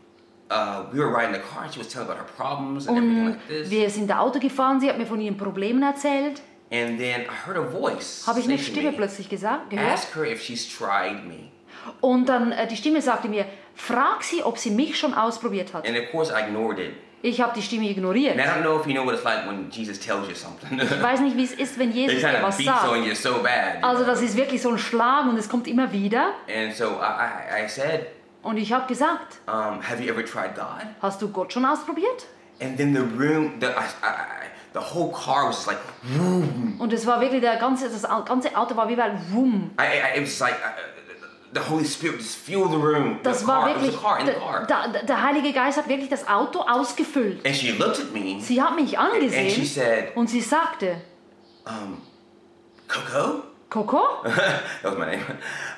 uh, 0.50 0.86
we 0.94 1.00
were 1.00 1.13
riding 1.13 1.34
the 1.34 1.42
car, 1.42 1.63
and 1.63 1.74
she 1.74 1.80
was 1.80 1.90
telling 1.90 2.07
about 2.10 2.18
her 2.19 2.25
problems 2.38 2.88
and 2.88 2.98
everything 2.98 3.25
Und 3.25 3.30
like 3.31 3.48
this. 3.50 3.69
wir 3.69 3.90
sind 3.90 4.10
da 4.10 4.19
Auto 4.19 4.40
gefahren. 4.40 4.80
Sie 4.80 4.88
hat 4.90 4.98
mir 4.98 5.06
von 5.06 5.19
ihren 5.19 5.38
Problemen 5.38 5.84
erzählt. 5.84 6.42
And 6.72 6.98
then 6.98 7.22
I 7.24 7.48
heard 7.48 7.57
a 7.57 7.63
voice 7.69 8.25
Habe 8.25 8.40
ich 8.40 8.45
eine 8.45 8.57
Stimme 8.57 8.92
me, 8.92 8.98
plötzlich 8.98 9.28
gesagt, 9.28 9.72
gehört. 9.72 9.92
Ask 9.92 10.16
her 10.16 10.24
if 10.24 10.42
she's 10.42 10.66
tried 10.66 11.25
me. 11.28 11.50
Und 12.02 12.28
dann 12.30 12.52
äh, 12.52 12.68
die 12.68 12.76
Stimme 12.76 13.02
sagte 13.02 13.28
mir, 13.28 13.46
frag 13.76 14.24
sie, 14.24 14.44
ob 14.44 14.58
sie 14.58 14.72
mich 14.72 14.98
schon 14.98 15.14
ausprobiert 15.14 15.74
hat. 15.74 15.88
And 15.88 15.98
of 15.98 16.12
course, 16.12 16.31
I 16.34 16.44
ignored 16.48 16.80
it. 16.80 16.92
Ich 17.22 17.42
habe 17.42 17.52
die 17.54 17.62
Stimme 17.62 17.90
ignoriert. 17.90 18.31
And 18.38 18.40
I 18.40 18.44
don't 18.46 18.62
know 18.62 18.80
if 18.80 18.88
you 18.88 18.94
know 18.94 19.06
what 19.06 19.14
it's 19.16 19.26
like 19.26 19.46
when 19.46 19.70
Jesus 19.70 20.00
tells 20.00 20.30
you 20.30 20.36
something. 20.36 20.80
Ich 20.80 21.04
weiß 21.04 21.20
nicht, 21.20 21.36
wie 21.36 21.44
es 21.44 21.54
ist, 21.54 21.78
wenn 21.78 21.92
Jesus 21.94 22.22
dir 22.22 22.40
was 22.42 22.56
beats 22.58 22.70
on 22.84 22.96
sagt. 23.04 23.06
you 23.08 23.14
so 23.16 23.44
bad. 23.44 23.84
Also 23.84 24.06
das 24.06 24.22
ist 24.22 24.38
wirklich 24.38 24.62
so 24.62 24.70
ein 24.70 24.78
Schlag 24.78 25.26
und 25.26 25.38
es 25.38 25.50
kommt 25.50 25.68
immer 25.68 25.92
wieder. 25.92 26.31
And 26.48 26.74
so 26.74 26.86
I, 26.86 27.62
I, 27.62 27.66
I 27.66 27.68
said, 27.68 28.08
Und 28.42 28.56
ich 28.56 28.72
habe 28.72 28.88
gesagt, 28.88 29.40
um, 29.48 29.81
Have 29.86 30.02
you 30.02 30.10
ever 30.14 30.24
tried 30.24 30.56
God? 30.56 30.86
hast 31.02 31.22
du 31.22 31.28
Gott 31.30 31.52
schon 31.52 31.66
ausprobiert? 31.66 32.26
And 32.62 32.78
then 32.78 32.94
the 32.94 33.02
room, 33.02 33.54
the, 33.60 33.68
I, 33.68 33.70
I, 34.02 34.08
I- 34.08 34.50
the 34.74 34.80
whole 34.80 35.12
car 35.12 35.50
was 35.50 35.66
like, 35.66 35.78
Und 36.80 36.94
es 36.94 37.06
war 37.06 37.20
wirklich, 37.20 37.42
der 37.42 37.58
ganze, 37.58 37.90
das 37.90 38.04
ganze 38.26 38.56
Auto 38.56 38.78
war 38.78 38.88
wie 38.88 38.96
bei 38.96 39.12
Wum. 39.31 39.72
I, 39.78 39.84
I, 39.84 40.20
it 40.20 40.24
was 40.26 40.40
like, 40.40 40.54
uh, 40.54 40.99
the 41.54 41.60
Holy 41.62 41.86
Spirit 41.86 42.18
just 42.19 42.38
filled 42.38 42.72
the 42.72 42.78
room. 42.78 43.19
Das 43.24 43.42
the 43.42 43.48
war 43.48 43.62
car, 43.62 43.75
wirklich, 43.75 44.01
car 44.01 44.19
the 44.19 44.25
der, 44.25 44.40
car. 44.40 44.66
der, 44.68 45.04
der 45.04 45.22
Heilige 45.24 45.54
Geist 45.54 45.78
hat 45.78 45.88
wirklich 45.88 46.10
das 46.10 46.28
Auto 46.28 46.60
ausgefüllt. 46.62 47.46
And 47.46 47.56
she 47.56 47.72
looked 47.72 48.00
at 48.00 48.12
me 48.12 48.40
Sie 48.42 48.62
hat 48.62 48.75
mich 48.75 48.98
and 48.98 49.13
she 49.13 49.18
angesehen 49.18 49.66
said, 49.66 50.16
und 50.16 50.30
sie 50.30 50.42
sagte, 50.42 51.01
um, 51.66 52.01
Coco? 52.88 53.44
Coco, 53.69 54.24
that 54.24 54.63
was 54.84 54.98
my 54.98 55.06
name. 55.06 55.22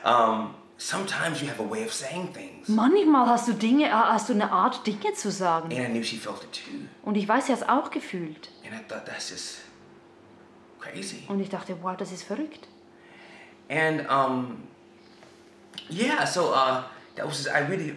Um, 0.05 0.55
sometimes 0.77 1.41
you 1.41 1.49
have 1.49 1.59
a 1.59 1.63
way 1.63 1.83
of 1.83 1.91
saying 1.91 2.31
things. 2.33 2.69
manchmal 2.69 3.27
hast 3.27 3.47
du 3.49 3.53
Dinge, 3.53 3.87
äh, 3.87 3.91
hast 3.91 4.29
du 4.29 4.33
eine 4.33 4.49
Art 4.51 4.87
Dinge 4.87 5.13
zu 5.13 5.29
sagen. 5.29 5.65
And 5.71 5.79
I 5.79 5.87
knew 5.87 6.03
she 6.03 6.17
felt 6.17 6.41
it 6.43 6.53
too. 6.53 6.87
Und 7.03 7.17
ich 7.17 7.27
weiß, 7.27 7.47
sie 7.47 7.51
hat 7.51 7.61
es 7.61 7.67
auch 7.67 7.91
gefühlt. 7.91 8.49
And 8.65 8.73
I 8.73 8.83
thought, 8.87 9.05
that's 9.05 9.29
just 9.29 9.57
crazy. 10.79 11.23
Und 11.27 11.41
ich 11.41 11.49
dachte, 11.49 11.75
wow, 11.81 11.97
das 11.97 12.11
ist 12.13 12.23
verrückt. 12.23 12.67
And 13.69 14.09
um, 14.09 14.63
yeah, 15.91 16.25
so 16.25 16.53
uh, 16.53 16.83
that 17.15 17.25
was 17.25 17.37
just, 17.43 17.49
I 17.49 17.59
really 17.69 17.95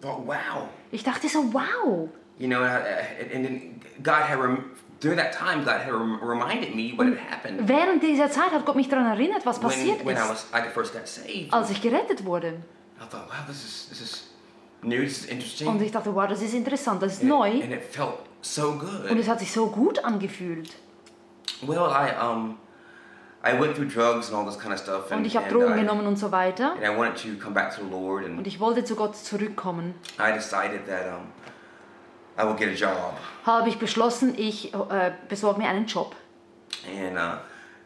thought, 0.00 0.20
wow, 0.26 0.68
Ich 0.90 1.02
dachte 1.04 1.28
so, 1.28 1.40
wow. 1.52 2.08
you 2.38 2.48
know, 2.48 2.62
and, 2.62 3.30
and 3.32 3.44
then 3.44 3.80
God 4.02 4.22
had 4.28 4.38
rem- 4.38 4.70
during 5.00 5.16
that 5.18 5.32
time 5.32 5.64
God 5.64 5.80
had 5.82 5.92
rem- 5.92 6.20
reminded 6.22 6.74
me 6.74 6.92
what 6.96 7.06
had 7.08 7.18
happened 7.18 7.68
Während 7.68 8.02
dieser 8.02 8.30
Zeit 8.30 8.52
hat 8.52 8.64
Gott 8.64 8.76
mich 8.76 8.88
daran 8.88 9.06
erinnert, 9.06 9.44
was 9.44 9.58
passiert 9.58 9.98
when, 10.04 10.16
when 10.16 10.16
I 10.16 10.28
was 10.28 10.46
I 10.54 10.62
first 10.72 10.92
got 10.92 11.06
saved. 11.08 11.52
als 11.52 11.70
ich 11.70 11.80
gerettet 11.82 12.24
wurde. 12.24 12.62
I 13.00 13.06
thought, 13.10 13.26
wow, 13.28 13.44
this 13.46 13.64
is 13.64 13.88
this 13.88 14.00
is 14.00 14.22
new, 14.82 15.00
this 15.02 15.24
is 15.24 15.26
interesting, 15.26 15.68
Und 15.68 15.82
ich 15.82 15.90
dachte, 15.92 16.14
wow, 16.14 16.28
das 16.28 16.40
ist 16.42 16.54
interessant, 16.54 17.02
das 17.02 17.14
ist 17.14 17.20
and, 17.22 17.30
neu. 17.30 17.48
it, 17.50 17.64
and 17.64 17.72
it 17.72 17.82
felt 17.84 18.18
so 18.42 18.70
Und 18.70 18.80
good. 18.80 19.18
es 19.18 19.28
hat 19.28 19.40
sich 19.40 19.50
so 19.50 19.66
gut 19.66 20.04
angefühlt. 20.04 20.70
Well, 21.62 21.90
I 21.90 22.10
um, 22.20 22.58
I 23.44 23.58
went 23.58 23.74
through 23.74 23.88
drugs 23.88 24.28
and 24.28 24.36
all 24.38 24.44
this 24.44 24.56
kind 24.58 24.72
of 24.72 24.78
stuff, 24.78 25.10
and, 25.10 25.20
Und 25.20 25.24
ich 25.26 25.36
habe 25.36 25.48
Drogen 25.48 25.74
I, 25.76 25.80
genommen 25.80 26.06
und 26.06 26.16
so 26.16 26.30
weiter. 26.30 26.72
and 26.74 26.84
I 26.84 26.96
wanted 26.96 27.16
to 27.16 27.42
come 27.42 27.54
back 27.54 27.74
to 27.74 27.82
the 27.84 27.90
Lord, 27.90 28.24
and 28.24 28.38
Und 28.38 28.46
ich 28.46 28.60
wollte 28.60 28.84
zu 28.84 28.94
Gott 28.94 29.16
zurückkommen. 29.16 29.94
I 30.20 30.32
decided 30.32 30.86
that 30.86 31.06
um, 31.12 31.26
I 32.38 32.44
would 32.46 32.56
get 32.56 32.68
a 32.68 32.72
job. 32.72 33.14
Habe 33.44 33.68
ich 33.68 33.78
beschlossen, 33.78 34.34
ich 34.38 34.72
äh, 34.72 35.10
besorge 35.28 35.60
mir 35.60 35.68
einen 35.68 35.86
Job. 35.86 36.14
and 36.86 37.16
uh, 37.18 37.38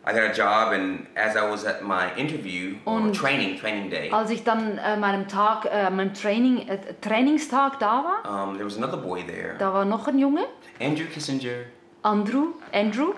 I 0.08 0.12
got 0.12 0.22
a 0.22 0.32
job. 0.32 0.72
And 0.72 1.06
as 1.16 1.34
I 1.36 1.40
was 1.50 1.64
at 1.64 1.82
my 1.82 2.08
interview 2.16 2.76
or 2.84 2.96
Und- 2.96 3.16
training 3.16 3.58
training 3.58 3.88
day, 3.90 4.10
Als 4.12 4.28
ich 4.30 4.44
dann 4.44 4.76
äh, 4.78 4.96
meinem 4.98 5.26
Tag, 5.26 5.64
äh, 5.64 5.88
meinem 5.90 6.12
Training, 6.12 6.68
äh, 6.68 6.78
Trainingstag 7.00 7.78
da 7.80 8.04
war, 8.04 8.44
um, 8.48 8.54
there 8.56 8.66
was 8.66 8.76
another 8.76 8.98
boy 8.98 9.25
there, 9.25 9.56
da 9.58 9.72
war 9.72 9.84
noch 9.86 10.06
ein 10.06 10.18
Junge, 10.18 10.44
Andrew 10.80 11.06
Kissinger. 11.06 11.64
Andrew, 12.02 12.48
Andrew. 12.72 13.14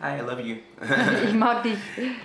Hi, 0.00 0.16
I 0.18 0.20
love 0.22 0.40
you. 0.40 0.56
Ich 1.24 1.34
mag 1.34 1.62
dich. 1.62 1.76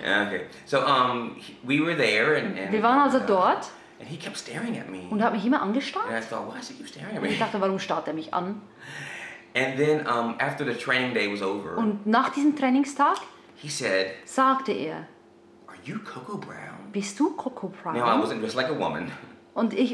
yeah, 0.02 0.26
okay. 0.26 0.46
So 0.64 0.78
um, 0.80 1.36
we 1.62 1.80
were 1.80 1.94
there, 1.96 2.36
and, 2.36 2.58
and 2.58 2.72
Wir 2.72 2.82
waren 2.82 3.00
also 3.00 3.18
uh, 3.18 3.26
dort 3.26 3.70
and 4.00 4.08
he 4.08 4.16
kept 4.16 4.36
staring 4.36 4.78
at 4.78 4.88
me, 4.88 5.06
und 5.10 5.20
er 5.20 5.26
hat 5.26 5.32
mich 5.34 5.44
immer 5.44 5.60
angestarrt. 5.62 6.06
and 6.08 6.16
I 6.16 6.20
thought, 6.26 6.46
why 6.48 6.56
does 6.58 6.68
he 6.68 6.74
keep 6.74 6.88
staring 6.88 7.16
at 7.16 7.22
Und 7.22 7.26
ich 7.26 7.38
me? 7.38 7.44
dachte, 7.44 7.60
warum 7.60 7.78
starrt 7.78 8.08
er 8.08 8.14
mich 8.14 8.32
an? 8.32 8.60
And 9.54 9.76
then 9.78 10.06
um, 10.06 10.34
after 10.38 10.66
the 10.66 10.74
training 10.74 11.14
day 11.14 11.32
was 11.32 11.40
over, 11.42 11.76
Und 11.78 12.06
nach 12.06 12.30
diesem 12.30 12.54
Trainingstag 12.56 13.16
he 13.56 13.68
said, 13.70 14.08
sagte 14.24 14.72
er, 14.72 15.06
"Are 15.66 15.76
you 15.84 15.98
Coco 16.00 16.36
Brown?" 16.38 16.92
bist 16.92 17.18
du 17.18 17.30
Coco 17.36 17.72
Now 17.84 17.90
I 17.90 18.00
Brown? 18.00 18.22
wasn't 18.22 18.40
dressed 18.40 18.54
like 18.56 18.68
a 18.68 18.78
woman. 18.78 19.10
Und 19.54 19.72
ich, 19.72 19.92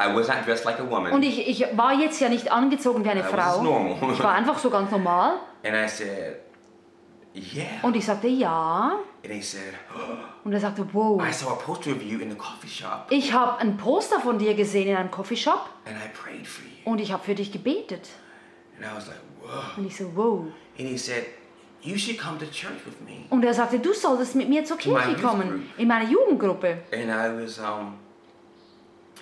I 0.00 0.12
was 0.12 0.26
not 0.26 0.44
dressed 0.44 0.64
like 0.64 0.80
a 0.80 0.88
woman. 0.90 1.12
und 1.12 1.22
ich, 1.22 1.46
ich 1.48 1.76
war 1.76 1.92
jetzt 1.94 2.20
ja 2.20 2.28
nicht 2.28 2.50
angezogen 2.50 3.04
wie 3.04 3.10
eine 3.10 3.20
I 3.20 3.24
was 3.24 3.30
Frau. 3.30 3.62
normal. 3.62 4.12
Ich 4.12 4.22
war 4.22 4.32
einfach 4.34 4.58
so 4.58 4.68
ganz 4.70 4.90
normal. 4.90 5.34
And 5.64 5.74
I 5.76 5.86
said, 5.88 6.40
"Yeah." 7.34 7.82
Und 7.82 7.96
ich 7.96 8.04
sagte, 8.04 8.28
ja. 8.28 8.98
And 9.24 9.32
he 9.32 9.42
said, 9.42 9.74
Und 10.44 10.52
er 10.52 10.60
sagte, 10.60 10.86
wow. 10.92 11.20
"I 11.22 11.32
saw 11.32 11.50
a 11.50 11.54
poster 11.56 11.92
of 11.92 12.02
you 12.02 12.18
in 12.20 12.30
the 12.30 12.36
coffee 12.36 12.68
shop, 12.68 13.06
Ich 13.10 13.32
habe 13.32 13.58
ein 13.58 13.76
Poster 13.76 14.20
von 14.20 14.38
dir 14.38 14.54
gesehen 14.54 14.88
in 14.88 14.96
einem 14.96 15.10
Coffeeshop 15.10 15.68
and 15.86 15.96
I 15.96 16.08
prayed 16.12 16.46
for 16.46 16.64
you." 16.64 16.90
und 16.90 17.00
ich 17.00 17.12
habe 17.12 17.24
für 17.24 17.34
dich 17.34 17.50
gebetet. 17.50 18.08
And 18.76 18.86
I 18.86 18.96
was 18.96 19.06
like, 19.06 19.20
"Whoa." 19.42 19.80
Und 19.80 19.86
ich 19.86 19.96
so, 19.96 20.04
wow. 20.14 20.44
And 20.78 20.88
he 20.88 20.98
said, 20.98 21.24
"You 21.82 21.96
should 21.96 22.18
come 22.18 22.38
to 22.38 22.46
church 22.46 22.84
with 22.86 22.94
me." 23.06 23.24
Und 23.30 23.44
er 23.44 23.54
sagte, 23.54 23.78
du 23.78 23.92
solltest 23.94 24.34
mit 24.36 24.48
mir 24.48 24.64
zur 24.64 24.76
Kirche 24.76 25.16
kommen, 25.16 25.70
in 25.78 25.88
meine 25.88 26.10
Jugendgruppe. 26.10 26.78
And 26.92 27.04
I 27.04 27.42
was, 27.42 27.58
um, 27.58 27.94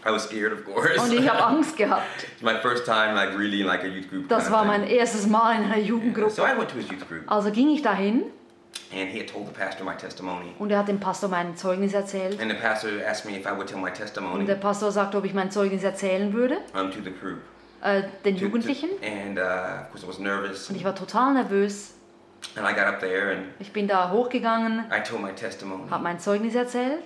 I 0.04 0.10
was 0.10 0.24
scared, 0.24 0.52
of 0.52 0.64
course. 0.64 0.98
Und 1.00 1.12
ich 1.12 1.28
habe 1.28 1.44
Angst 1.46 1.76
gehabt. 1.76 2.02
It's 2.32 2.42
my 2.42 2.54
first 2.60 2.84
time, 2.84 3.14
like 3.14 3.38
really 3.38 3.60
in 3.60 3.66
like 3.66 3.82
a 3.84 3.86
youth 3.86 4.08
group. 4.10 4.28
Das 4.28 4.50
war 4.50 4.64
mein 4.64 4.84
erstes 4.86 5.26
Mal 5.26 5.56
in 5.56 5.64
einer 5.64 5.78
Jugendgruppe. 5.78 6.30
So 6.30 6.42
I 6.42 6.56
went 6.58 6.70
to 6.70 6.76
his 6.76 6.88
youth 6.90 7.08
group, 7.08 7.22
Also 7.26 7.50
ging 7.52 7.70
ich 7.70 7.82
dahin 7.82 8.24
and 8.92 9.08
he 9.10 9.20
had 9.20 9.28
told 9.28 9.46
the 9.46 9.52
pastor 9.52 9.84
my 9.84 9.94
testimony. 9.94 10.54
und 10.58 10.70
er 10.70 10.78
hat 10.78 10.88
dem 10.88 10.98
Pastor 10.98 11.28
mein 11.28 11.56
Zeugnis 11.56 11.92
erzählt. 11.94 12.40
And 12.40 12.50
the 12.50 12.56
pastor 12.56 12.90
asked 13.08 13.24
me 13.30 13.38
if 13.38 13.46
I 13.46 13.50
would 13.56 13.66
tell 13.68 13.78
my 13.78 13.90
testimony 13.92 14.40
Und 14.40 14.46
der 14.46 14.56
Pastor 14.56 14.90
sagte, 14.90 15.18
ob 15.18 15.24
ich 15.24 15.34
mein 15.34 15.50
Zeugnis 15.50 15.82
erzählen 15.84 16.32
würde, 16.32 16.56
um, 16.74 16.90
to 16.90 16.98
the 17.04 17.10
group. 17.12 17.38
äh, 17.82 18.02
den 18.24 18.34
To- 18.34 18.40
to- 18.40 18.46
Jugendlichen. 18.46 18.88
and 19.02 19.38
uh, 19.38 19.42
of 19.42 19.90
course, 19.92 20.04
I 20.04 20.08
was 20.08 20.18
nervous. 20.18 20.68
Und 20.68 20.76
ich 20.76 20.84
war 20.84 20.94
total 20.94 21.34
nervös. 21.34 21.94
And 22.56 22.66
I 22.68 22.72
got 22.74 22.86
up 22.86 22.98
there 23.00 23.30
and 23.36 23.46
Ich 23.60 23.72
bin 23.72 23.86
da 23.86 24.10
hochgegangen, 24.10 24.84
I 24.90 25.00
told 25.08 25.22
my 25.22 25.32
testimony. 25.32 25.88
habe 25.90 26.02
mein 26.02 26.18
Zeugnis 26.18 26.54
erzählt. 26.56 27.04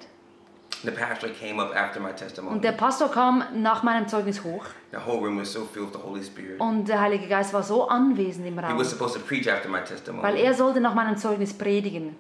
The 0.85 0.90
pastor 0.90 1.28
came 1.30 1.61
up 1.62 1.75
after 1.75 2.00
my 2.00 2.12
testimony. 2.12 2.54
Und 2.56 2.64
der 2.64 2.73
Pastor 2.73 3.11
kam 3.11 3.42
nach 3.54 3.83
meinem 3.83 4.06
Zeugnis 4.09 4.45
hoch. 4.45 4.64
The 4.92 4.99
whole 4.99 5.21
room 5.21 5.38
was 5.38 5.52
so 5.52 5.64
filled 5.64 5.92
with 5.92 6.00
the 6.00 6.06
Holy 6.06 6.23
Spirit. 6.23 6.61
Und 6.61 6.87
der 6.88 7.00
Heilige 7.00 7.26
Geist 7.28 7.52
war 7.54 7.62
so 7.62 7.88
anwesend 7.88 8.47
im 8.47 8.59
He 8.59 8.64
Raum. 8.64 8.78
was 8.78 8.90
supposed 8.90 9.14
to 9.14 9.21
preach 9.26 9.49
after 9.50 9.68
my 9.68 9.78
Weil 9.78 9.85
testimony. 9.85 10.40
er 10.40 10.54
sollte 10.54 10.80
nach 10.80 10.95
meinem 10.95 11.16
Zeugnis 11.16 11.52
predigen. 11.54 12.14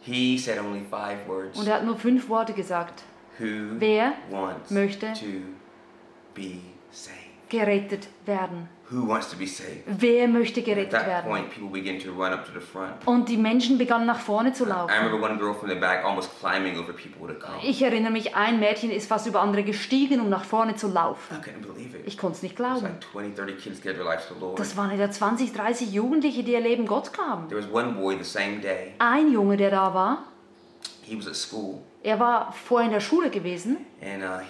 He 0.00 0.36
said 0.38 0.58
only 0.58 0.80
five 0.80 1.26
words. 1.26 1.58
Und 1.58 1.66
er 1.68 1.76
hat 1.76 1.84
nur 1.84 1.96
fünf 1.96 2.28
Worte 2.28 2.52
gesagt. 2.52 3.02
Who 3.38 3.78
Wer 3.78 4.12
wants 4.30 4.70
möchte 4.70 5.12
to 5.14 5.26
be 6.34 6.60
saved? 6.90 7.23
Gerettet 7.58 8.08
werden? 8.26 8.68
Who 8.90 9.08
wants 9.08 9.30
to 9.30 9.36
be 9.38 9.46
saved? 9.46 9.82
Wer 9.86 10.28
möchte 10.28 10.60
At 10.60 10.66
gerettet 10.66 10.90
that 10.90 11.06
werden? 11.06 11.30
point, 11.30 11.50
people 11.50 11.70
began 11.70 11.98
to 11.98 12.10
run 12.12 12.32
up 12.32 12.44
to 12.44 12.52
the 12.52 12.60
front. 12.64 12.92
Und 13.06 13.28
die 13.28 13.38
Menschen 13.38 13.78
begannen 13.78 14.06
nach 14.06 14.20
vorne 14.20 14.52
zu 14.52 14.64
I 14.64 14.66
remember 14.70 15.10
laufen. 15.18 15.22
one 15.22 15.38
girl 15.38 15.54
from 15.54 15.70
the 15.70 15.74
back 15.74 16.04
almost 16.04 16.30
climbing 16.38 16.78
over 16.78 16.92
people 16.92 17.26
to 17.26 17.34
come. 17.40 17.56
Ich 17.62 17.80
erinnere 17.82 18.12
mich, 18.12 18.36
ein 18.36 18.60
Mädchen 18.60 18.90
ist 18.90 19.08
fast 19.08 19.26
über 19.26 19.40
andere 19.40 19.62
gestiegen, 19.62 20.20
um 20.20 20.28
nach 20.28 20.44
vorne 20.44 20.74
zu 20.76 20.88
laufen. 20.88 21.34
I 21.34 21.36
couldn't 21.42 21.66
believe 21.74 21.96
it. 21.96 22.06
Ich 22.06 22.18
konnte 22.18 22.36
es 22.36 22.42
nicht 22.42 22.56
glauben. 22.56 22.82
like 22.82 23.00
20, 23.12 23.34
30 23.36 23.58
kids 23.58 23.80
gave 23.80 23.94
their 23.94 24.04
lives 24.04 24.28
to 24.28 24.34
the 24.34 24.40
Lord. 24.40 24.58
Das 24.58 24.76
waren 24.76 24.90
etwa 24.90 25.10
20, 25.10 25.52
30 25.54 25.92
Jugendliche, 25.92 26.42
die 26.44 26.52
ihr 26.52 26.60
Leben 26.60 26.86
Gott 26.86 27.12
gaben. 27.12 27.48
There 27.48 27.60
was 27.60 27.70
one 27.72 27.92
boy 27.94 28.16
the 28.18 28.24
same 28.24 28.58
day. 28.60 28.92
Ein 28.98 29.32
Junge, 29.32 29.56
der 29.56 29.70
da 29.70 29.94
war, 29.94 30.24
He 31.02 31.16
was 31.16 31.26
at 31.26 31.36
school 31.36 31.80
er 32.04 32.20
war 32.20 32.52
vorher 32.52 32.86
in 32.86 32.92
der 32.92 33.00
Schule 33.00 33.30
gewesen 33.30 33.78
and 34.02 34.22
uh, 34.22 34.40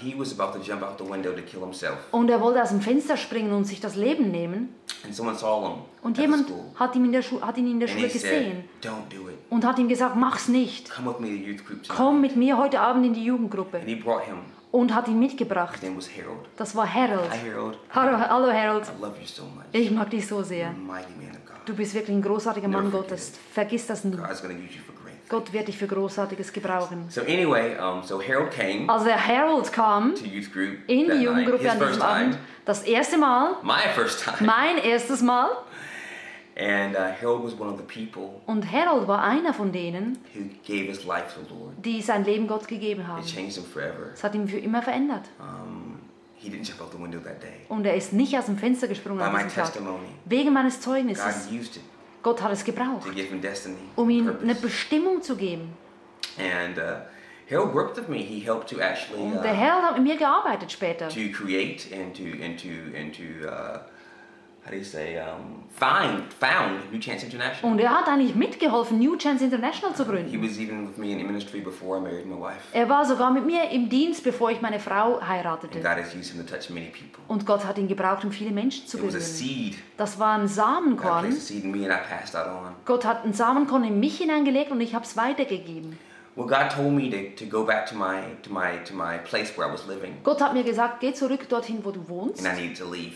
und 2.11 2.28
er 2.28 2.40
wollte 2.40 2.61
aus 2.61 2.70
dem 2.70 2.80
Fenster 2.80 3.16
springen 3.16 3.52
und 3.52 3.64
sich 3.64 3.80
das 3.80 3.94
Leben 3.94 4.32
nehmen. 4.32 4.75
And 5.04 5.14
someone 5.14 5.38
saw 5.38 5.68
him 5.68 5.78
Und 6.02 6.18
jemand 6.18 6.52
hat 6.75 6.96
ihn 6.96 7.04
in 7.04 7.12
der, 7.12 7.23
Schu 7.23 7.40
hat 7.40 7.56
ihn 7.56 7.70
in 7.70 7.78
der 7.78 7.87
Schule 7.87 8.08
he 8.08 8.18
said, 8.18 8.23
gesehen 8.23 8.64
Don't 8.82 9.08
do 9.08 9.30
und 9.50 9.64
hat 9.64 9.78
ihm 9.78 9.88
gesagt, 9.88 10.16
mach's 10.16 10.49
nicht. 10.49 10.90
Come 10.90 11.11
with 11.11 11.20
me 11.20 11.28
to 11.28 11.34
the 11.34 11.44
youth 11.44 11.64
group 11.64 11.82
tonight. 11.84 11.96
Komm 11.96 12.20
mit 12.20 12.34
mir 12.34 12.58
heute 12.58 12.80
Abend 12.80 13.06
in 13.06 13.14
die 13.14 13.25
Jugendgruppe. 13.25 13.78
And 13.78 13.87
he 13.87 13.94
brought 13.94 14.25
him. 14.25 14.38
Und 14.73 14.92
hat 14.92 15.06
ihn 15.06 15.20
mitgebracht. 15.20 15.75
His 15.75 15.84
name 15.84 15.96
was 15.96 16.08
Harold. 16.11 16.49
Das 16.56 16.75
war 16.75 16.92
Harold. 16.92 17.30
Hi, 17.30 17.52
Harold. 17.52 17.78
Hallo, 17.90 18.18
hallo 18.18 18.52
Harold. 18.52 18.87
I 18.88 19.00
love 19.00 19.14
you 19.20 19.26
so 19.26 19.44
much. 19.44 19.66
Ich 19.70 19.92
mag 19.92 20.11
dich 20.11 20.26
so 20.26 20.42
sehr. 20.42 20.75
Du 21.64 21.75
bist 21.76 21.94
wirklich 21.94 22.16
ein 22.16 22.23
großartiger 22.23 22.66
Mann 22.66 22.87
Never 22.87 22.99
Gottes. 22.99 23.32
Vergiss 23.52 23.87
das 23.87 24.02
nie. 24.02 24.16
Gott 25.28 25.52
wird 25.52 25.68
dich 25.68 25.78
für 25.78 25.86
Großartiges 25.86 26.52
gebrauchen. 26.52 27.06
So 27.08 27.22
anyway, 27.22 27.76
um, 27.78 28.02
so 28.02 28.20
Harold 28.22 28.50
came 28.50 28.88
Also 28.88 29.06
der 29.06 29.26
Harold 29.26 29.72
kam 29.72 30.14
to 30.14 30.24
youth 30.24 30.52
group 30.52 30.78
in 30.86 31.08
die. 31.10 31.22
Jugendgruppe 31.24 31.70
an 31.70 31.78
diesem 31.80 32.02
Abend. 32.02 32.38
Das 32.64 32.82
erste 32.82 33.16
Mal, 33.18 33.56
my 33.62 33.80
first 33.94 34.24
time. 34.24 34.36
mein 34.40 34.78
erstes 34.78 35.22
Mal. 35.22 35.50
And 36.56 36.94
uh, 36.94 37.00
Harold 37.20 37.42
was 37.42 37.58
one 37.58 37.68
of 37.68 37.78
the 37.78 37.82
people 37.84 38.40
Und 38.46 38.70
Harold 38.70 39.08
war 39.08 39.24
einer 39.24 39.52
von 39.52 39.72
denen, 39.72 40.18
who 40.34 40.42
gave 40.64 40.86
his 40.86 41.04
life 41.04 41.34
to 41.34 41.40
the 41.42 41.52
Lord. 41.52 41.72
die 41.84 42.00
sein 42.00 42.24
Leben 42.24 42.46
Gott 42.46 42.68
gegeben 42.68 43.08
haben. 43.08 43.20
It 43.22 43.26
changed 43.26 43.56
him 43.56 43.64
forever. 43.64 44.10
Es 44.14 44.22
hat 44.22 44.34
ihn 44.36 44.46
für 44.46 44.58
immer 44.58 44.80
verändert. 44.80 45.22
Um, 45.40 45.98
he 46.36 46.48
didn't 46.48 46.64
jump 46.68 46.80
out 46.80 46.92
the 46.92 47.02
window 47.02 47.18
that 47.20 47.42
day. 47.42 47.62
Und 47.68 47.84
er 47.86 47.96
ist 47.96 48.12
nicht 48.12 48.38
aus 48.38 48.46
dem 48.46 48.56
Fenster 48.56 48.86
gesprungen 48.86 49.18
By 49.18 49.24
an 49.24 49.32
my 49.32 49.38
diesem 49.42 49.54
Tag. 49.56 49.64
testimony, 49.72 50.06
Wegen 50.26 50.52
meines 50.52 50.74
God 50.76 50.82
Zeugnisses. 50.84 51.48
used 51.50 51.76
it 51.76 51.82
Gott 52.24 52.42
hat 52.42 52.50
es 52.52 52.64
gebraucht, 52.64 53.06
um 53.96 54.10
ihm 54.10 54.36
eine 54.42 54.54
Bestimmung 54.56 55.22
zu 55.22 55.36
geben. 55.36 55.76
And 56.38 56.78
uh, 56.78 57.02
Harold 57.48 57.74
worked 57.74 57.96
with 57.96 58.08
me. 58.08 58.18
He 58.18 58.40
helped 58.40 58.68
to 58.70 58.80
actually 58.80 59.20
Und 59.20 59.44
der 59.44 59.52
uh, 59.52 59.56
Harold 59.56 59.84
hat 59.84 59.94
mit 59.98 60.02
mir 60.02 60.16
gearbeitet 60.16 60.72
später. 60.72 61.08
to 61.08 61.30
create 61.30 61.86
and 61.92 62.16
to 62.16 62.24
and 62.42 62.60
to 62.60 62.96
and 62.98 63.14
to 63.14 63.46
uh, 63.46 63.78
how 64.64 64.71
do 64.71 64.76
you 64.76 64.85
say 64.85 65.18
um, 65.21 65.64
find 65.78 66.23
found 66.40 66.90
New 66.92 66.99
Chance 66.99 67.26
International. 67.26 67.71
Und 67.73 67.78
er 67.80 67.90
hat 67.90 68.09
eigentlich 68.09 68.35
mitgeholfen, 68.35 68.99
New 68.99 69.16
Chance 69.16 69.44
International 69.44 69.94
zu 69.94 70.04
He 70.04 70.11
gründen. 70.11 70.42
was 70.42 70.59
even 70.59 70.88
with 70.88 70.97
me 70.97 71.12
in 71.12 71.26
ministry 71.26 71.61
before 71.61 71.99
I 71.99 72.00
married 72.00 72.26
my 72.26 72.37
wife. 72.40 72.61
Er 72.73 72.88
war 72.88 73.04
sogar 73.04 73.30
mit 73.30 73.44
mir 73.44 73.68
im 73.71 73.88
Dienst, 73.90 74.25
bevor 74.25 74.50
ich 74.50 74.62
meine 74.62 74.80
Frau 74.80 75.16
And 75.18 75.28
heiratete. 75.28 75.78
God 75.80 75.99
has 75.99 76.14
used 76.14 76.33
him 76.33 76.47
to 76.47 76.50
touch 76.50 76.71
many 76.71 76.87
people. 76.87 77.23
Und 77.28 77.44
Gott 77.44 77.64
hat 77.66 77.76
ihn 77.78 77.88
gebraucht, 77.88 78.25
um 78.25 78.33
viele 78.33 78.52
Menschen 78.52 78.87
zu 78.87 78.97
It 78.99 79.04
was 79.04 79.14
a 79.14 79.18
berühren. 79.18 79.35
seed. 79.35 79.75
Das 79.99 80.18
war 80.18 80.35
ein 80.38 80.42
God 80.47 80.50
Samenkorn. 80.50 81.21
placed 81.26 81.38
a 81.38 81.40
seed 81.54 81.64
in 81.64 81.71
me 81.71 81.85
and 81.85 81.92
I 81.92 81.99
passed 82.09 82.33
that 82.33 82.47
on. 82.47 82.75
Gott 82.87 83.04
hat 83.04 83.25
ein 83.25 83.35
Samenkorn 83.35 83.85
in 83.85 84.00
mich 84.00 84.18
hineingelegt 84.18 84.71
und 84.71 84.80
ich 84.80 84.94
habe 84.94 85.04
es 85.04 85.16
weitergegeben. 85.16 85.99
Well, 86.37 86.47
God 86.49 86.71
told 86.75 86.90
me 86.92 87.09
to, 87.11 87.44
to 87.44 87.49
go 87.49 87.64
back 87.64 87.87
to 87.90 87.94
my 87.94 88.23
to 88.42 88.52
my 88.52 88.78
to 88.85 88.92
my 88.94 89.18
place 89.18 89.56
where 89.56 89.68
I 89.68 89.73
was 89.73 89.87
living, 89.87 90.16
Gott 90.25 90.40
hat 90.40 90.52
mir 90.52 90.64
gesagt, 90.64 90.99
geh 91.00 91.12
zurück 91.12 91.49
dorthin, 91.49 91.85
wo 91.85 91.92
du 91.92 92.09
wohnst 92.09 92.44
and 92.44 92.59
I 92.59 92.61
needed 92.62 92.78
to 92.78 92.90
leave. 92.90 93.14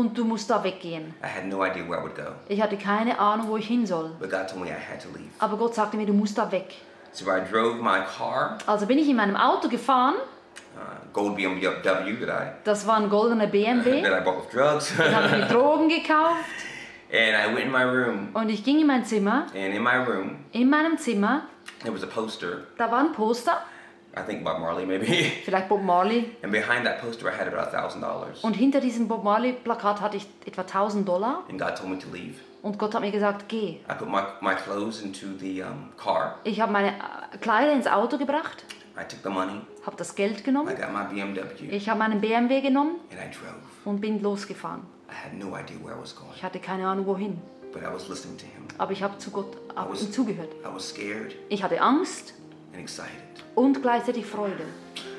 Und 0.00 0.16
du 0.18 0.24
musst 0.24 0.48
da 0.50 0.62
weggehen. 0.64 1.14
I 1.22 1.26
had 1.26 1.46
no 1.46 1.64
idea 1.64 1.84
where 1.88 2.00
I 2.00 2.02
would 2.02 2.14
go, 2.16 2.32
Ich 2.48 2.60
hatte 2.60 2.76
keine 2.76 3.18
Ahnung, 3.18 3.48
wo 3.48 3.56
ich 3.56 3.66
hin 3.66 3.86
soll. 3.86 4.10
but 4.18 4.30
God 4.30 4.48
told 4.48 4.62
me 4.62 4.68
I 4.68 4.72
had 4.72 5.00
to 5.02 5.08
leave. 5.16 5.30
Aber 5.38 5.56
Gott 5.56 5.74
sagte 5.74 5.96
mir, 5.96 6.06
du 6.06 6.12
musst 6.12 6.36
da 6.38 6.50
weg. 6.50 6.74
So 7.12 7.24
I 7.30 7.40
drove 7.50 7.76
my 7.82 8.00
car, 8.16 8.58
Also 8.66 8.86
bin 8.86 8.98
ich 8.98 9.08
in 9.08 9.16
meinem 9.16 9.36
Auto 9.36 9.68
gefahren. 9.68 10.14
uh, 10.76 10.80
gold 11.12 11.36
BMW 11.36 11.60
that 11.84 12.06
I 12.30 12.52
Das 12.64 12.86
war 12.86 12.96
ein 12.96 13.08
goldener 13.10 13.46
BMW. 13.46 14.02
that 14.02 14.12
I 14.20 14.24
bought 14.24 14.38
with 14.44 14.50
drugs, 14.52 14.92
Den 14.96 15.14
habe 15.14 15.26
ich 15.26 15.32
mit 15.38 15.50
Drogen 15.50 15.88
gekauft. 15.88 16.44
and 17.12 17.36
I 17.36 17.52
went 17.54 17.66
in 17.66 17.72
my 17.72 17.82
room. 17.82 18.28
Und 18.34 18.48
ich 18.48 18.62
ging 18.64 18.80
in 18.80 18.86
mein 18.86 19.04
Zimmer. 19.04 19.46
And 19.54 19.74
in 19.74 19.82
my 19.82 19.96
room, 19.96 20.44
In 20.52 20.70
meinem 20.70 20.96
Zimmer, 20.96 21.42
there 21.82 21.92
was 21.92 22.02
a 22.04 22.06
poster. 22.06 22.64
da 22.78 22.90
war 22.90 23.00
ein 23.00 23.12
Poster. 23.12 23.58
I 24.16 24.22
think 24.26 24.42
Bob 24.42 24.58
Marley, 24.60 24.84
maybe. 24.86 25.06
Vielleicht 25.44 25.68
Bob 25.68 25.82
Marley. 25.82 26.30
and 26.42 26.50
behind 26.52 26.84
that 26.84 27.00
poster, 27.00 27.28
I 27.28 27.36
had 27.36 27.46
about 27.46 27.68
a 27.68 27.70
thousand 27.70 28.00
dollars. 28.02 28.42
Und 28.42 28.54
hinter 28.54 28.80
diesem 28.80 29.06
Bob 29.08 29.22
Marley 29.22 29.52
Plakat 29.52 30.00
hatte 30.00 30.16
ich 30.16 30.26
etwa 30.44 30.62
1000 30.62 31.06
Dollar. 31.08 31.44
And 31.48 31.60
God 31.60 31.76
told 31.76 31.90
me 31.90 31.98
to 31.98 32.08
leave. 32.12 32.34
Und 32.62 32.78
Gott 32.78 32.94
hat 32.94 33.00
mir 33.00 33.12
gesagt, 33.12 33.48
geh. 33.48 33.78
I 33.88 33.94
put 33.98 34.08
my, 34.08 34.20
my 34.40 34.54
clothes 34.54 35.00
into 35.00 35.26
the 35.38 35.62
um, 35.62 35.90
car. 35.96 36.38
Ich 36.44 36.60
habe 36.60 36.72
meine 36.72 36.88
äh, 36.88 37.38
Kleider 37.40 37.72
ins 37.72 37.86
Auto 37.86 38.18
gebracht, 38.18 38.64
I 38.96 39.04
took 39.08 39.20
the 39.22 39.30
money. 39.30 39.60
habe 39.86 39.96
das 39.96 40.14
Geld 40.14 40.40
I 40.40 40.42
genommen. 40.42 40.74
got 40.76 40.92
my 40.92 41.04
BMW, 41.04 41.68
Ich 41.70 41.88
habe 41.88 41.98
meinen 42.00 42.20
BMW 42.20 42.60
genommen 42.60 42.96
and 43.12 43.20
I 43.20 43.30
drove. 43.34 43.54
und 43.84 44.00
bin 44.00 44.20
losgefahren. 44.20 44.82
I 45.08 45.14
had 45.14 45.32
no 45.38 45.56
idea 45.56 45.76
where 45.82 45.96
I 45.96 46.00
was 46.00 46.14
going, 46.14 46.32
Ich 46.36 46.42
hatte 46.42 46.58
keine 46.58 46.86
Ahnung 46.86 47.06
wohin, 47.06 47.38
but 47.72 47.82
I 47.82 47.86
was 47.94 48.08
listening 48.08 48.36
to 48.36 48.44
Him. 48.44 48.64
aber 48.76 48.92
ich 48.92 49.02
habe 49.02 49.16
zu 49.18 49.30
Gott 49.30 49.54
I 49.72 49.76
ab 49.78 49.88
was, 49.90 50.02
ihm 50.02 50.12
zugehört. 50.12 50.50
I 50.62 50.74
was 50.74 50.90
scared 50.90 51.34
Ich 51.48 51.62
hatte 51.62 51.80
Angst 51.80 52.34
and 52.72 52.80
excited. 52.82 53.10
und 53.54 53.82
gleichzeitig 53.82 54.26
Freude. 54.26 54.64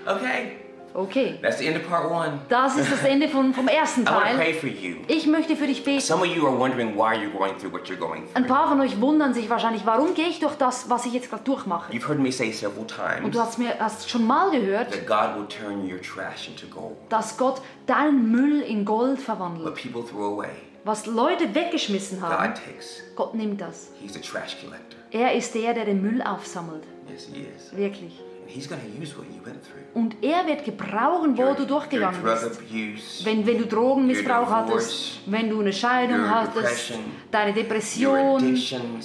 Okay, 0.06 0.58
Okay. 0.94 1.40
That's 1.42 1.58
the 1.60 1.68
end 1.68 1.78
of 1.78 1.88
part 1.88 2.12
one. 2.12 2.40
Das 2.50 2.76
ist 2.76 2.92
das 2.92 3.06
Ende 3.06 3.30
von, 3.30 3.54
vom 3.54 3.70
ersten 3.70 4.02
I 4.02 4.04
Teil. 4.04 4.36
pray 4.36 4.54
for 4.54 4.68
you. 4.68 4.98
Ich 5.08 5.26
möchte 5.26 5.56
für 5.56 5.66
dich 5.66 5.86
beten. 5.86 6.02
Some 6.02 6.22
of 6.22 6.36
you 6.36 6.46
are 6.46 6.58
wondering 6.60 6.98
why 6.98 7.16
you're 7.16 7.32
going 7.32 7.58
through 7.58 7.72
what 7.72 7.88
you're 7.88 7.96
going 7.96 8.24
Ein 8.34 8.44
through. 8.44 8.54
paar 8.54 8.68
von 8.68 8.82
euch 8.82 9.00
wundern 9.00 9.34
sich 9.34 9.50
wahrscheinlich, 9.50 9.86
warum 9.86 10.14
gehe 10.16 10.28
ich 10.28 10.42
durch 10.42 10.56
das, 10.56 10.90
was 10.90 11.06
ich 11.06 11.14
jetzt 11.14 11.30
gerade 11.30 11.44
durchmache. 11.46 11.94
You've 11.94 12.10
heard 12.10 12.20
me 12.20 12.30
say 12.30 12.52
several 12.52 12.80
Und 12.82 12.90
times 12.90 13.32
du 13.32 13.40
hast 13.40 13.58
mir 13.58 13.74
hast 13.80 14.10
schon 14.10 14.28
mal 14.28 14.52
gehört, 14.52 14.92
that 14.92 15.08
God 15.08 15.40
will 15.40 15.48
turn 15.48 15.90
your 15.90 16.02
trash 16.02 16.50
into 16.50 16.68
gold. 16.68 16.98
dass 17.08 17.38
Gott 17.38 17.62
deinen 17.86 18.30
Müll 18.30 18.60
in 18.60 18.84
Gold 18.84 19.22
verwandelt. 19.22 19.66
What 19.66 19.76
people 19.82 20.04
throw 20.04 20.34
away, 20.34 20.50
Was 20.84 21.06
Leute 21.06 21.56
weggeschmissen 21.56 22.22
haben, 22.22 22.48
God 22.54 22.62
takes. 22.66 23.02
Gott 23.16 23.34
nimmt 23.34 23.62
das. 23.62 23.92
He's 24.02 24.12
the 24.14 24.20
trash 24.20 24.58
collector. 24.62 25.00
Er 25.12 25.34
ist 25.36 25.56
der, 25.56 25.74
der 25.74 25.86
den 25.86 26.02
Müll 26.02 26.22
aufsammelt. 26.22 26.84
Yes, 27.14 27.28
He 27.34 27.42
is. 27.42 27.76
Wirklich. 27.76 28.20
He's 28.54 28.68
to 28.82 29.02
use 29.02 29.16
what 29.18 29.26
you 29.28 29.40
went 29.46 29.64
through. 29.64 29.82
Und 29.94 30.16
er 30.22 30.46
wird 30.46 30.66
gebrauchen, 30.66 31.38
wo 31.38 31.44
Your- 31.44 31.56
du 31.56 31.66
durchgegangen 31.66 32.22
bist. 32.22 32.44
abuse, 32.44 33.24
Wenn, 33.26 33.46
wenn 33.46 33.58
du 33.60 33.66
Drogenmissbrauch 33.66 34.48
Your 34.48 34.50
hattest, 34.50 34.90
divorce, 34.92 35.20
wenn 35.28 35.50
du 35.50 35.62
eine 35.62 35.72
Scheidung 35.72 36.30
hattest, 36.30 36.94
deine 37.32 37.54
Depression, 37.54 38.42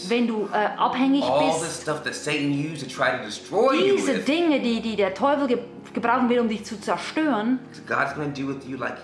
wenn 0.08 0.26
du 0.26 0.48
äh, 0.52 0.56
abhängig 0.76 1.24
bist. 1.24 1.86
Diese. 3.96 4.18
Dinge, 4.20 4.60
die, 4.60 4.80
die 4.80 4.96
der 4.96 5.14
Teufel 5.14 5.46
ge 5.46 5.58
gebrauchen 5.94 6.28
will, 6.28 6.40
um 6.40 6.48
dich 6.48 6.62
zu 6.62 6.78
zerstören, 6.78 7.58
like 8.78 8.98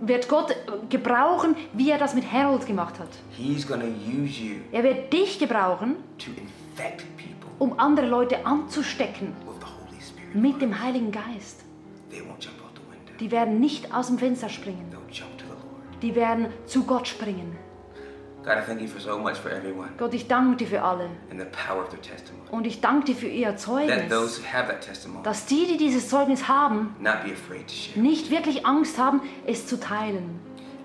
wird 0.00 0.28
Gott 0.28 0.50
äh, 0.50 0.54
gebrauchen, 0.90 1.56
wie 1.72 1.90
er 1.90 1.96
das 1.98 2.14
mit 2.14 2.30
Harold 2.30 2.66
gemacht 2.66 2.98
hat. 2.98 3.08
He's 3.30 3.66
going 3.66 3.80
to 3.80 3.86
use 3.86 4.38
you 4.42 4.56
Er 4.70 4.82
wird 4.82 5.10
dich 5.12 5.38
gebrauchen, 5.38 5.96
to 6.18 6.30
infect 6.30 7.06
people 7.16 7.35
um 7.58 7.78
andere 7.78 8.06
Leute 8.06 8.44
anzustecken 8.44 9.32
mit 10.34 10.60
dem 10.60 10.80
Heiligen 10.82 11.10
Geist. 11.10 11.64
Die 13.20 13.30
werden 13.30 13.60
nicht 13.60 13.94
aus 13.94 14.08
dem 14.08 14.18
Fenster 14.18 14.48
springen. 14.48 14.92
Die 16.02 16.14
werden 16.14 16.48
zu 16.66 16.84
Gott 16.84 17.08
springen. 17.08 17.56
God, 18.46 18.54
I 18.58 18.64
thank 18.64 18.80
you 18.80 18.86
for 18.86 19.00
so 19.00 19.18
much 19.18 19.38
for 19.38 19.50
everyone 19.50 19.88
Gott, 19.98 20.14
ich 20.14 20.28
danke 20.28 20.56
dir 20.56 20.68
für 20.68 20.80
alle. 20.80 21.08
Und 22.52 22.64
ich 22.64 22.80
danke 22.80 23.06
dir 23.06 23.16
für 23.16 23.26
ihr 23.26 23.56
Zeugnis. 23.56 24.08
those 24.08 24.40
who 24.40 24.46
have 24.46 24.68
that 24.68 24.82
testimony 24.82 25.24
Dass 25.24 25.46
die, 25.46 25.66
die 25.66 25.76
dieses 25.76 26.08
Zeugnis 26.08 26.46
haben, 26.46 26.94
nicht 27.96 28.30
wirklich 28.30 28.64
Angst 28.64 28.98
haben, 28.98 29.20
es 29.48 29.66
zu 29.66 29.80
teilen. 29.80 30.38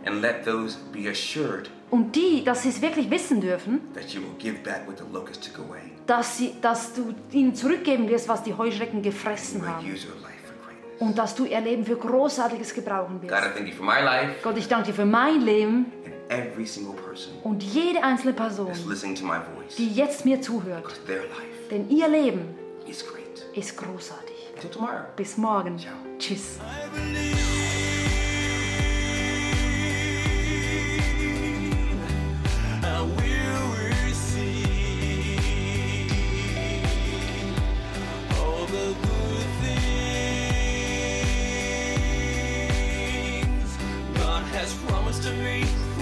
And 0.05 0.21
let 0.21 0.43
those 0.43 0.75
be 0.91 1.07
assured 1.07 1.69
Und 1.91 2.15
die, 2.15 2.43
dass 2.43 2.63
sie 2.63 2.69
es 2.69 2.81
wirklich 2.81 3.11
wissen 3.11 3.41
dürfen, 3.41 3.81
dass, 6.11 6.37
sie, 6.37 6.53
dass 6.61 6.93
du 6.93 7.13
ihnen 7.31 7.55
zurückgeben 7.55 8.09
wirst, 8.09 8.27
was 8.27 8.43
die 8.43 8.53
Heuschrecken 8.53 9.01
gefressen 9.01 9.65
haben. 9.65 9.85
Und 10.99 11.17
dass 11.17 11.33
du 11.33 11.45
ihr 11.45 11.61
Leben 11.61 11.85
für 11.85 11.95
Großartiges 11.95 12.73
gebrauchen 12.73 13.21
God, 13.21 13.31
wirst. 13.31 13.45
I 13.45 13.57
thank 13.57 13.69
you 13.69 13.73
for 13.75 13.85
my 13.85 14.01
life 14.03 14.33
Gott, 14.43 14.57
ich 14.57 14.67
danke 14.67 14.87
dir 14.87 14.93
für 14.93 15.05
mein 15.05 15.41
Leben 15.41 15.85
and 16.05 16.13
every 16.29 16.65
single 16.65 16.93
person 16.93 17.33
und 17.43 17.63
jede 17.63 18.03
einzelne 18.03 18.33
Person, 18.33 18.67
that's 18.67 18.85
listening 18.85 19.15
to 19.15 19.23
my 19.25 19.39
voice. 19.55 19.77
die 19.77 19.89
jetzt 19.93 20.25
mir 20.25 20.41
zuhört. 20.41 20.83
Because 20.83 21.01
their 21.07 21.21
life 21.21 21.69
Denn 21.71 21.89
ihr 21.89 22.07
Leben 22.09 22.55
is 22.87 23.03
great. 23.07 23.47
ist 23.55 23.77
großartig. 23.77 24.35
Until 24.55 24.69
tomorrow. 24.69 25.05
Bis 25.15 25.37
morgen. 25.37 25.79
Ciao. 25.79 25.95
Tschüss. 26.19 26.59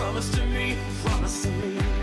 Things 0.10 0.26
God 0.26 0.26
has 0.26 0.30
promised 0.30 0.34
to 0.34 0.46
me, 0.46 0.78
promised 1.04 1.44
to 1.44 1.50
me, 1.50 1.78
promised 1.78 1.84
to 1.84 1.90
me. 1.90 1.99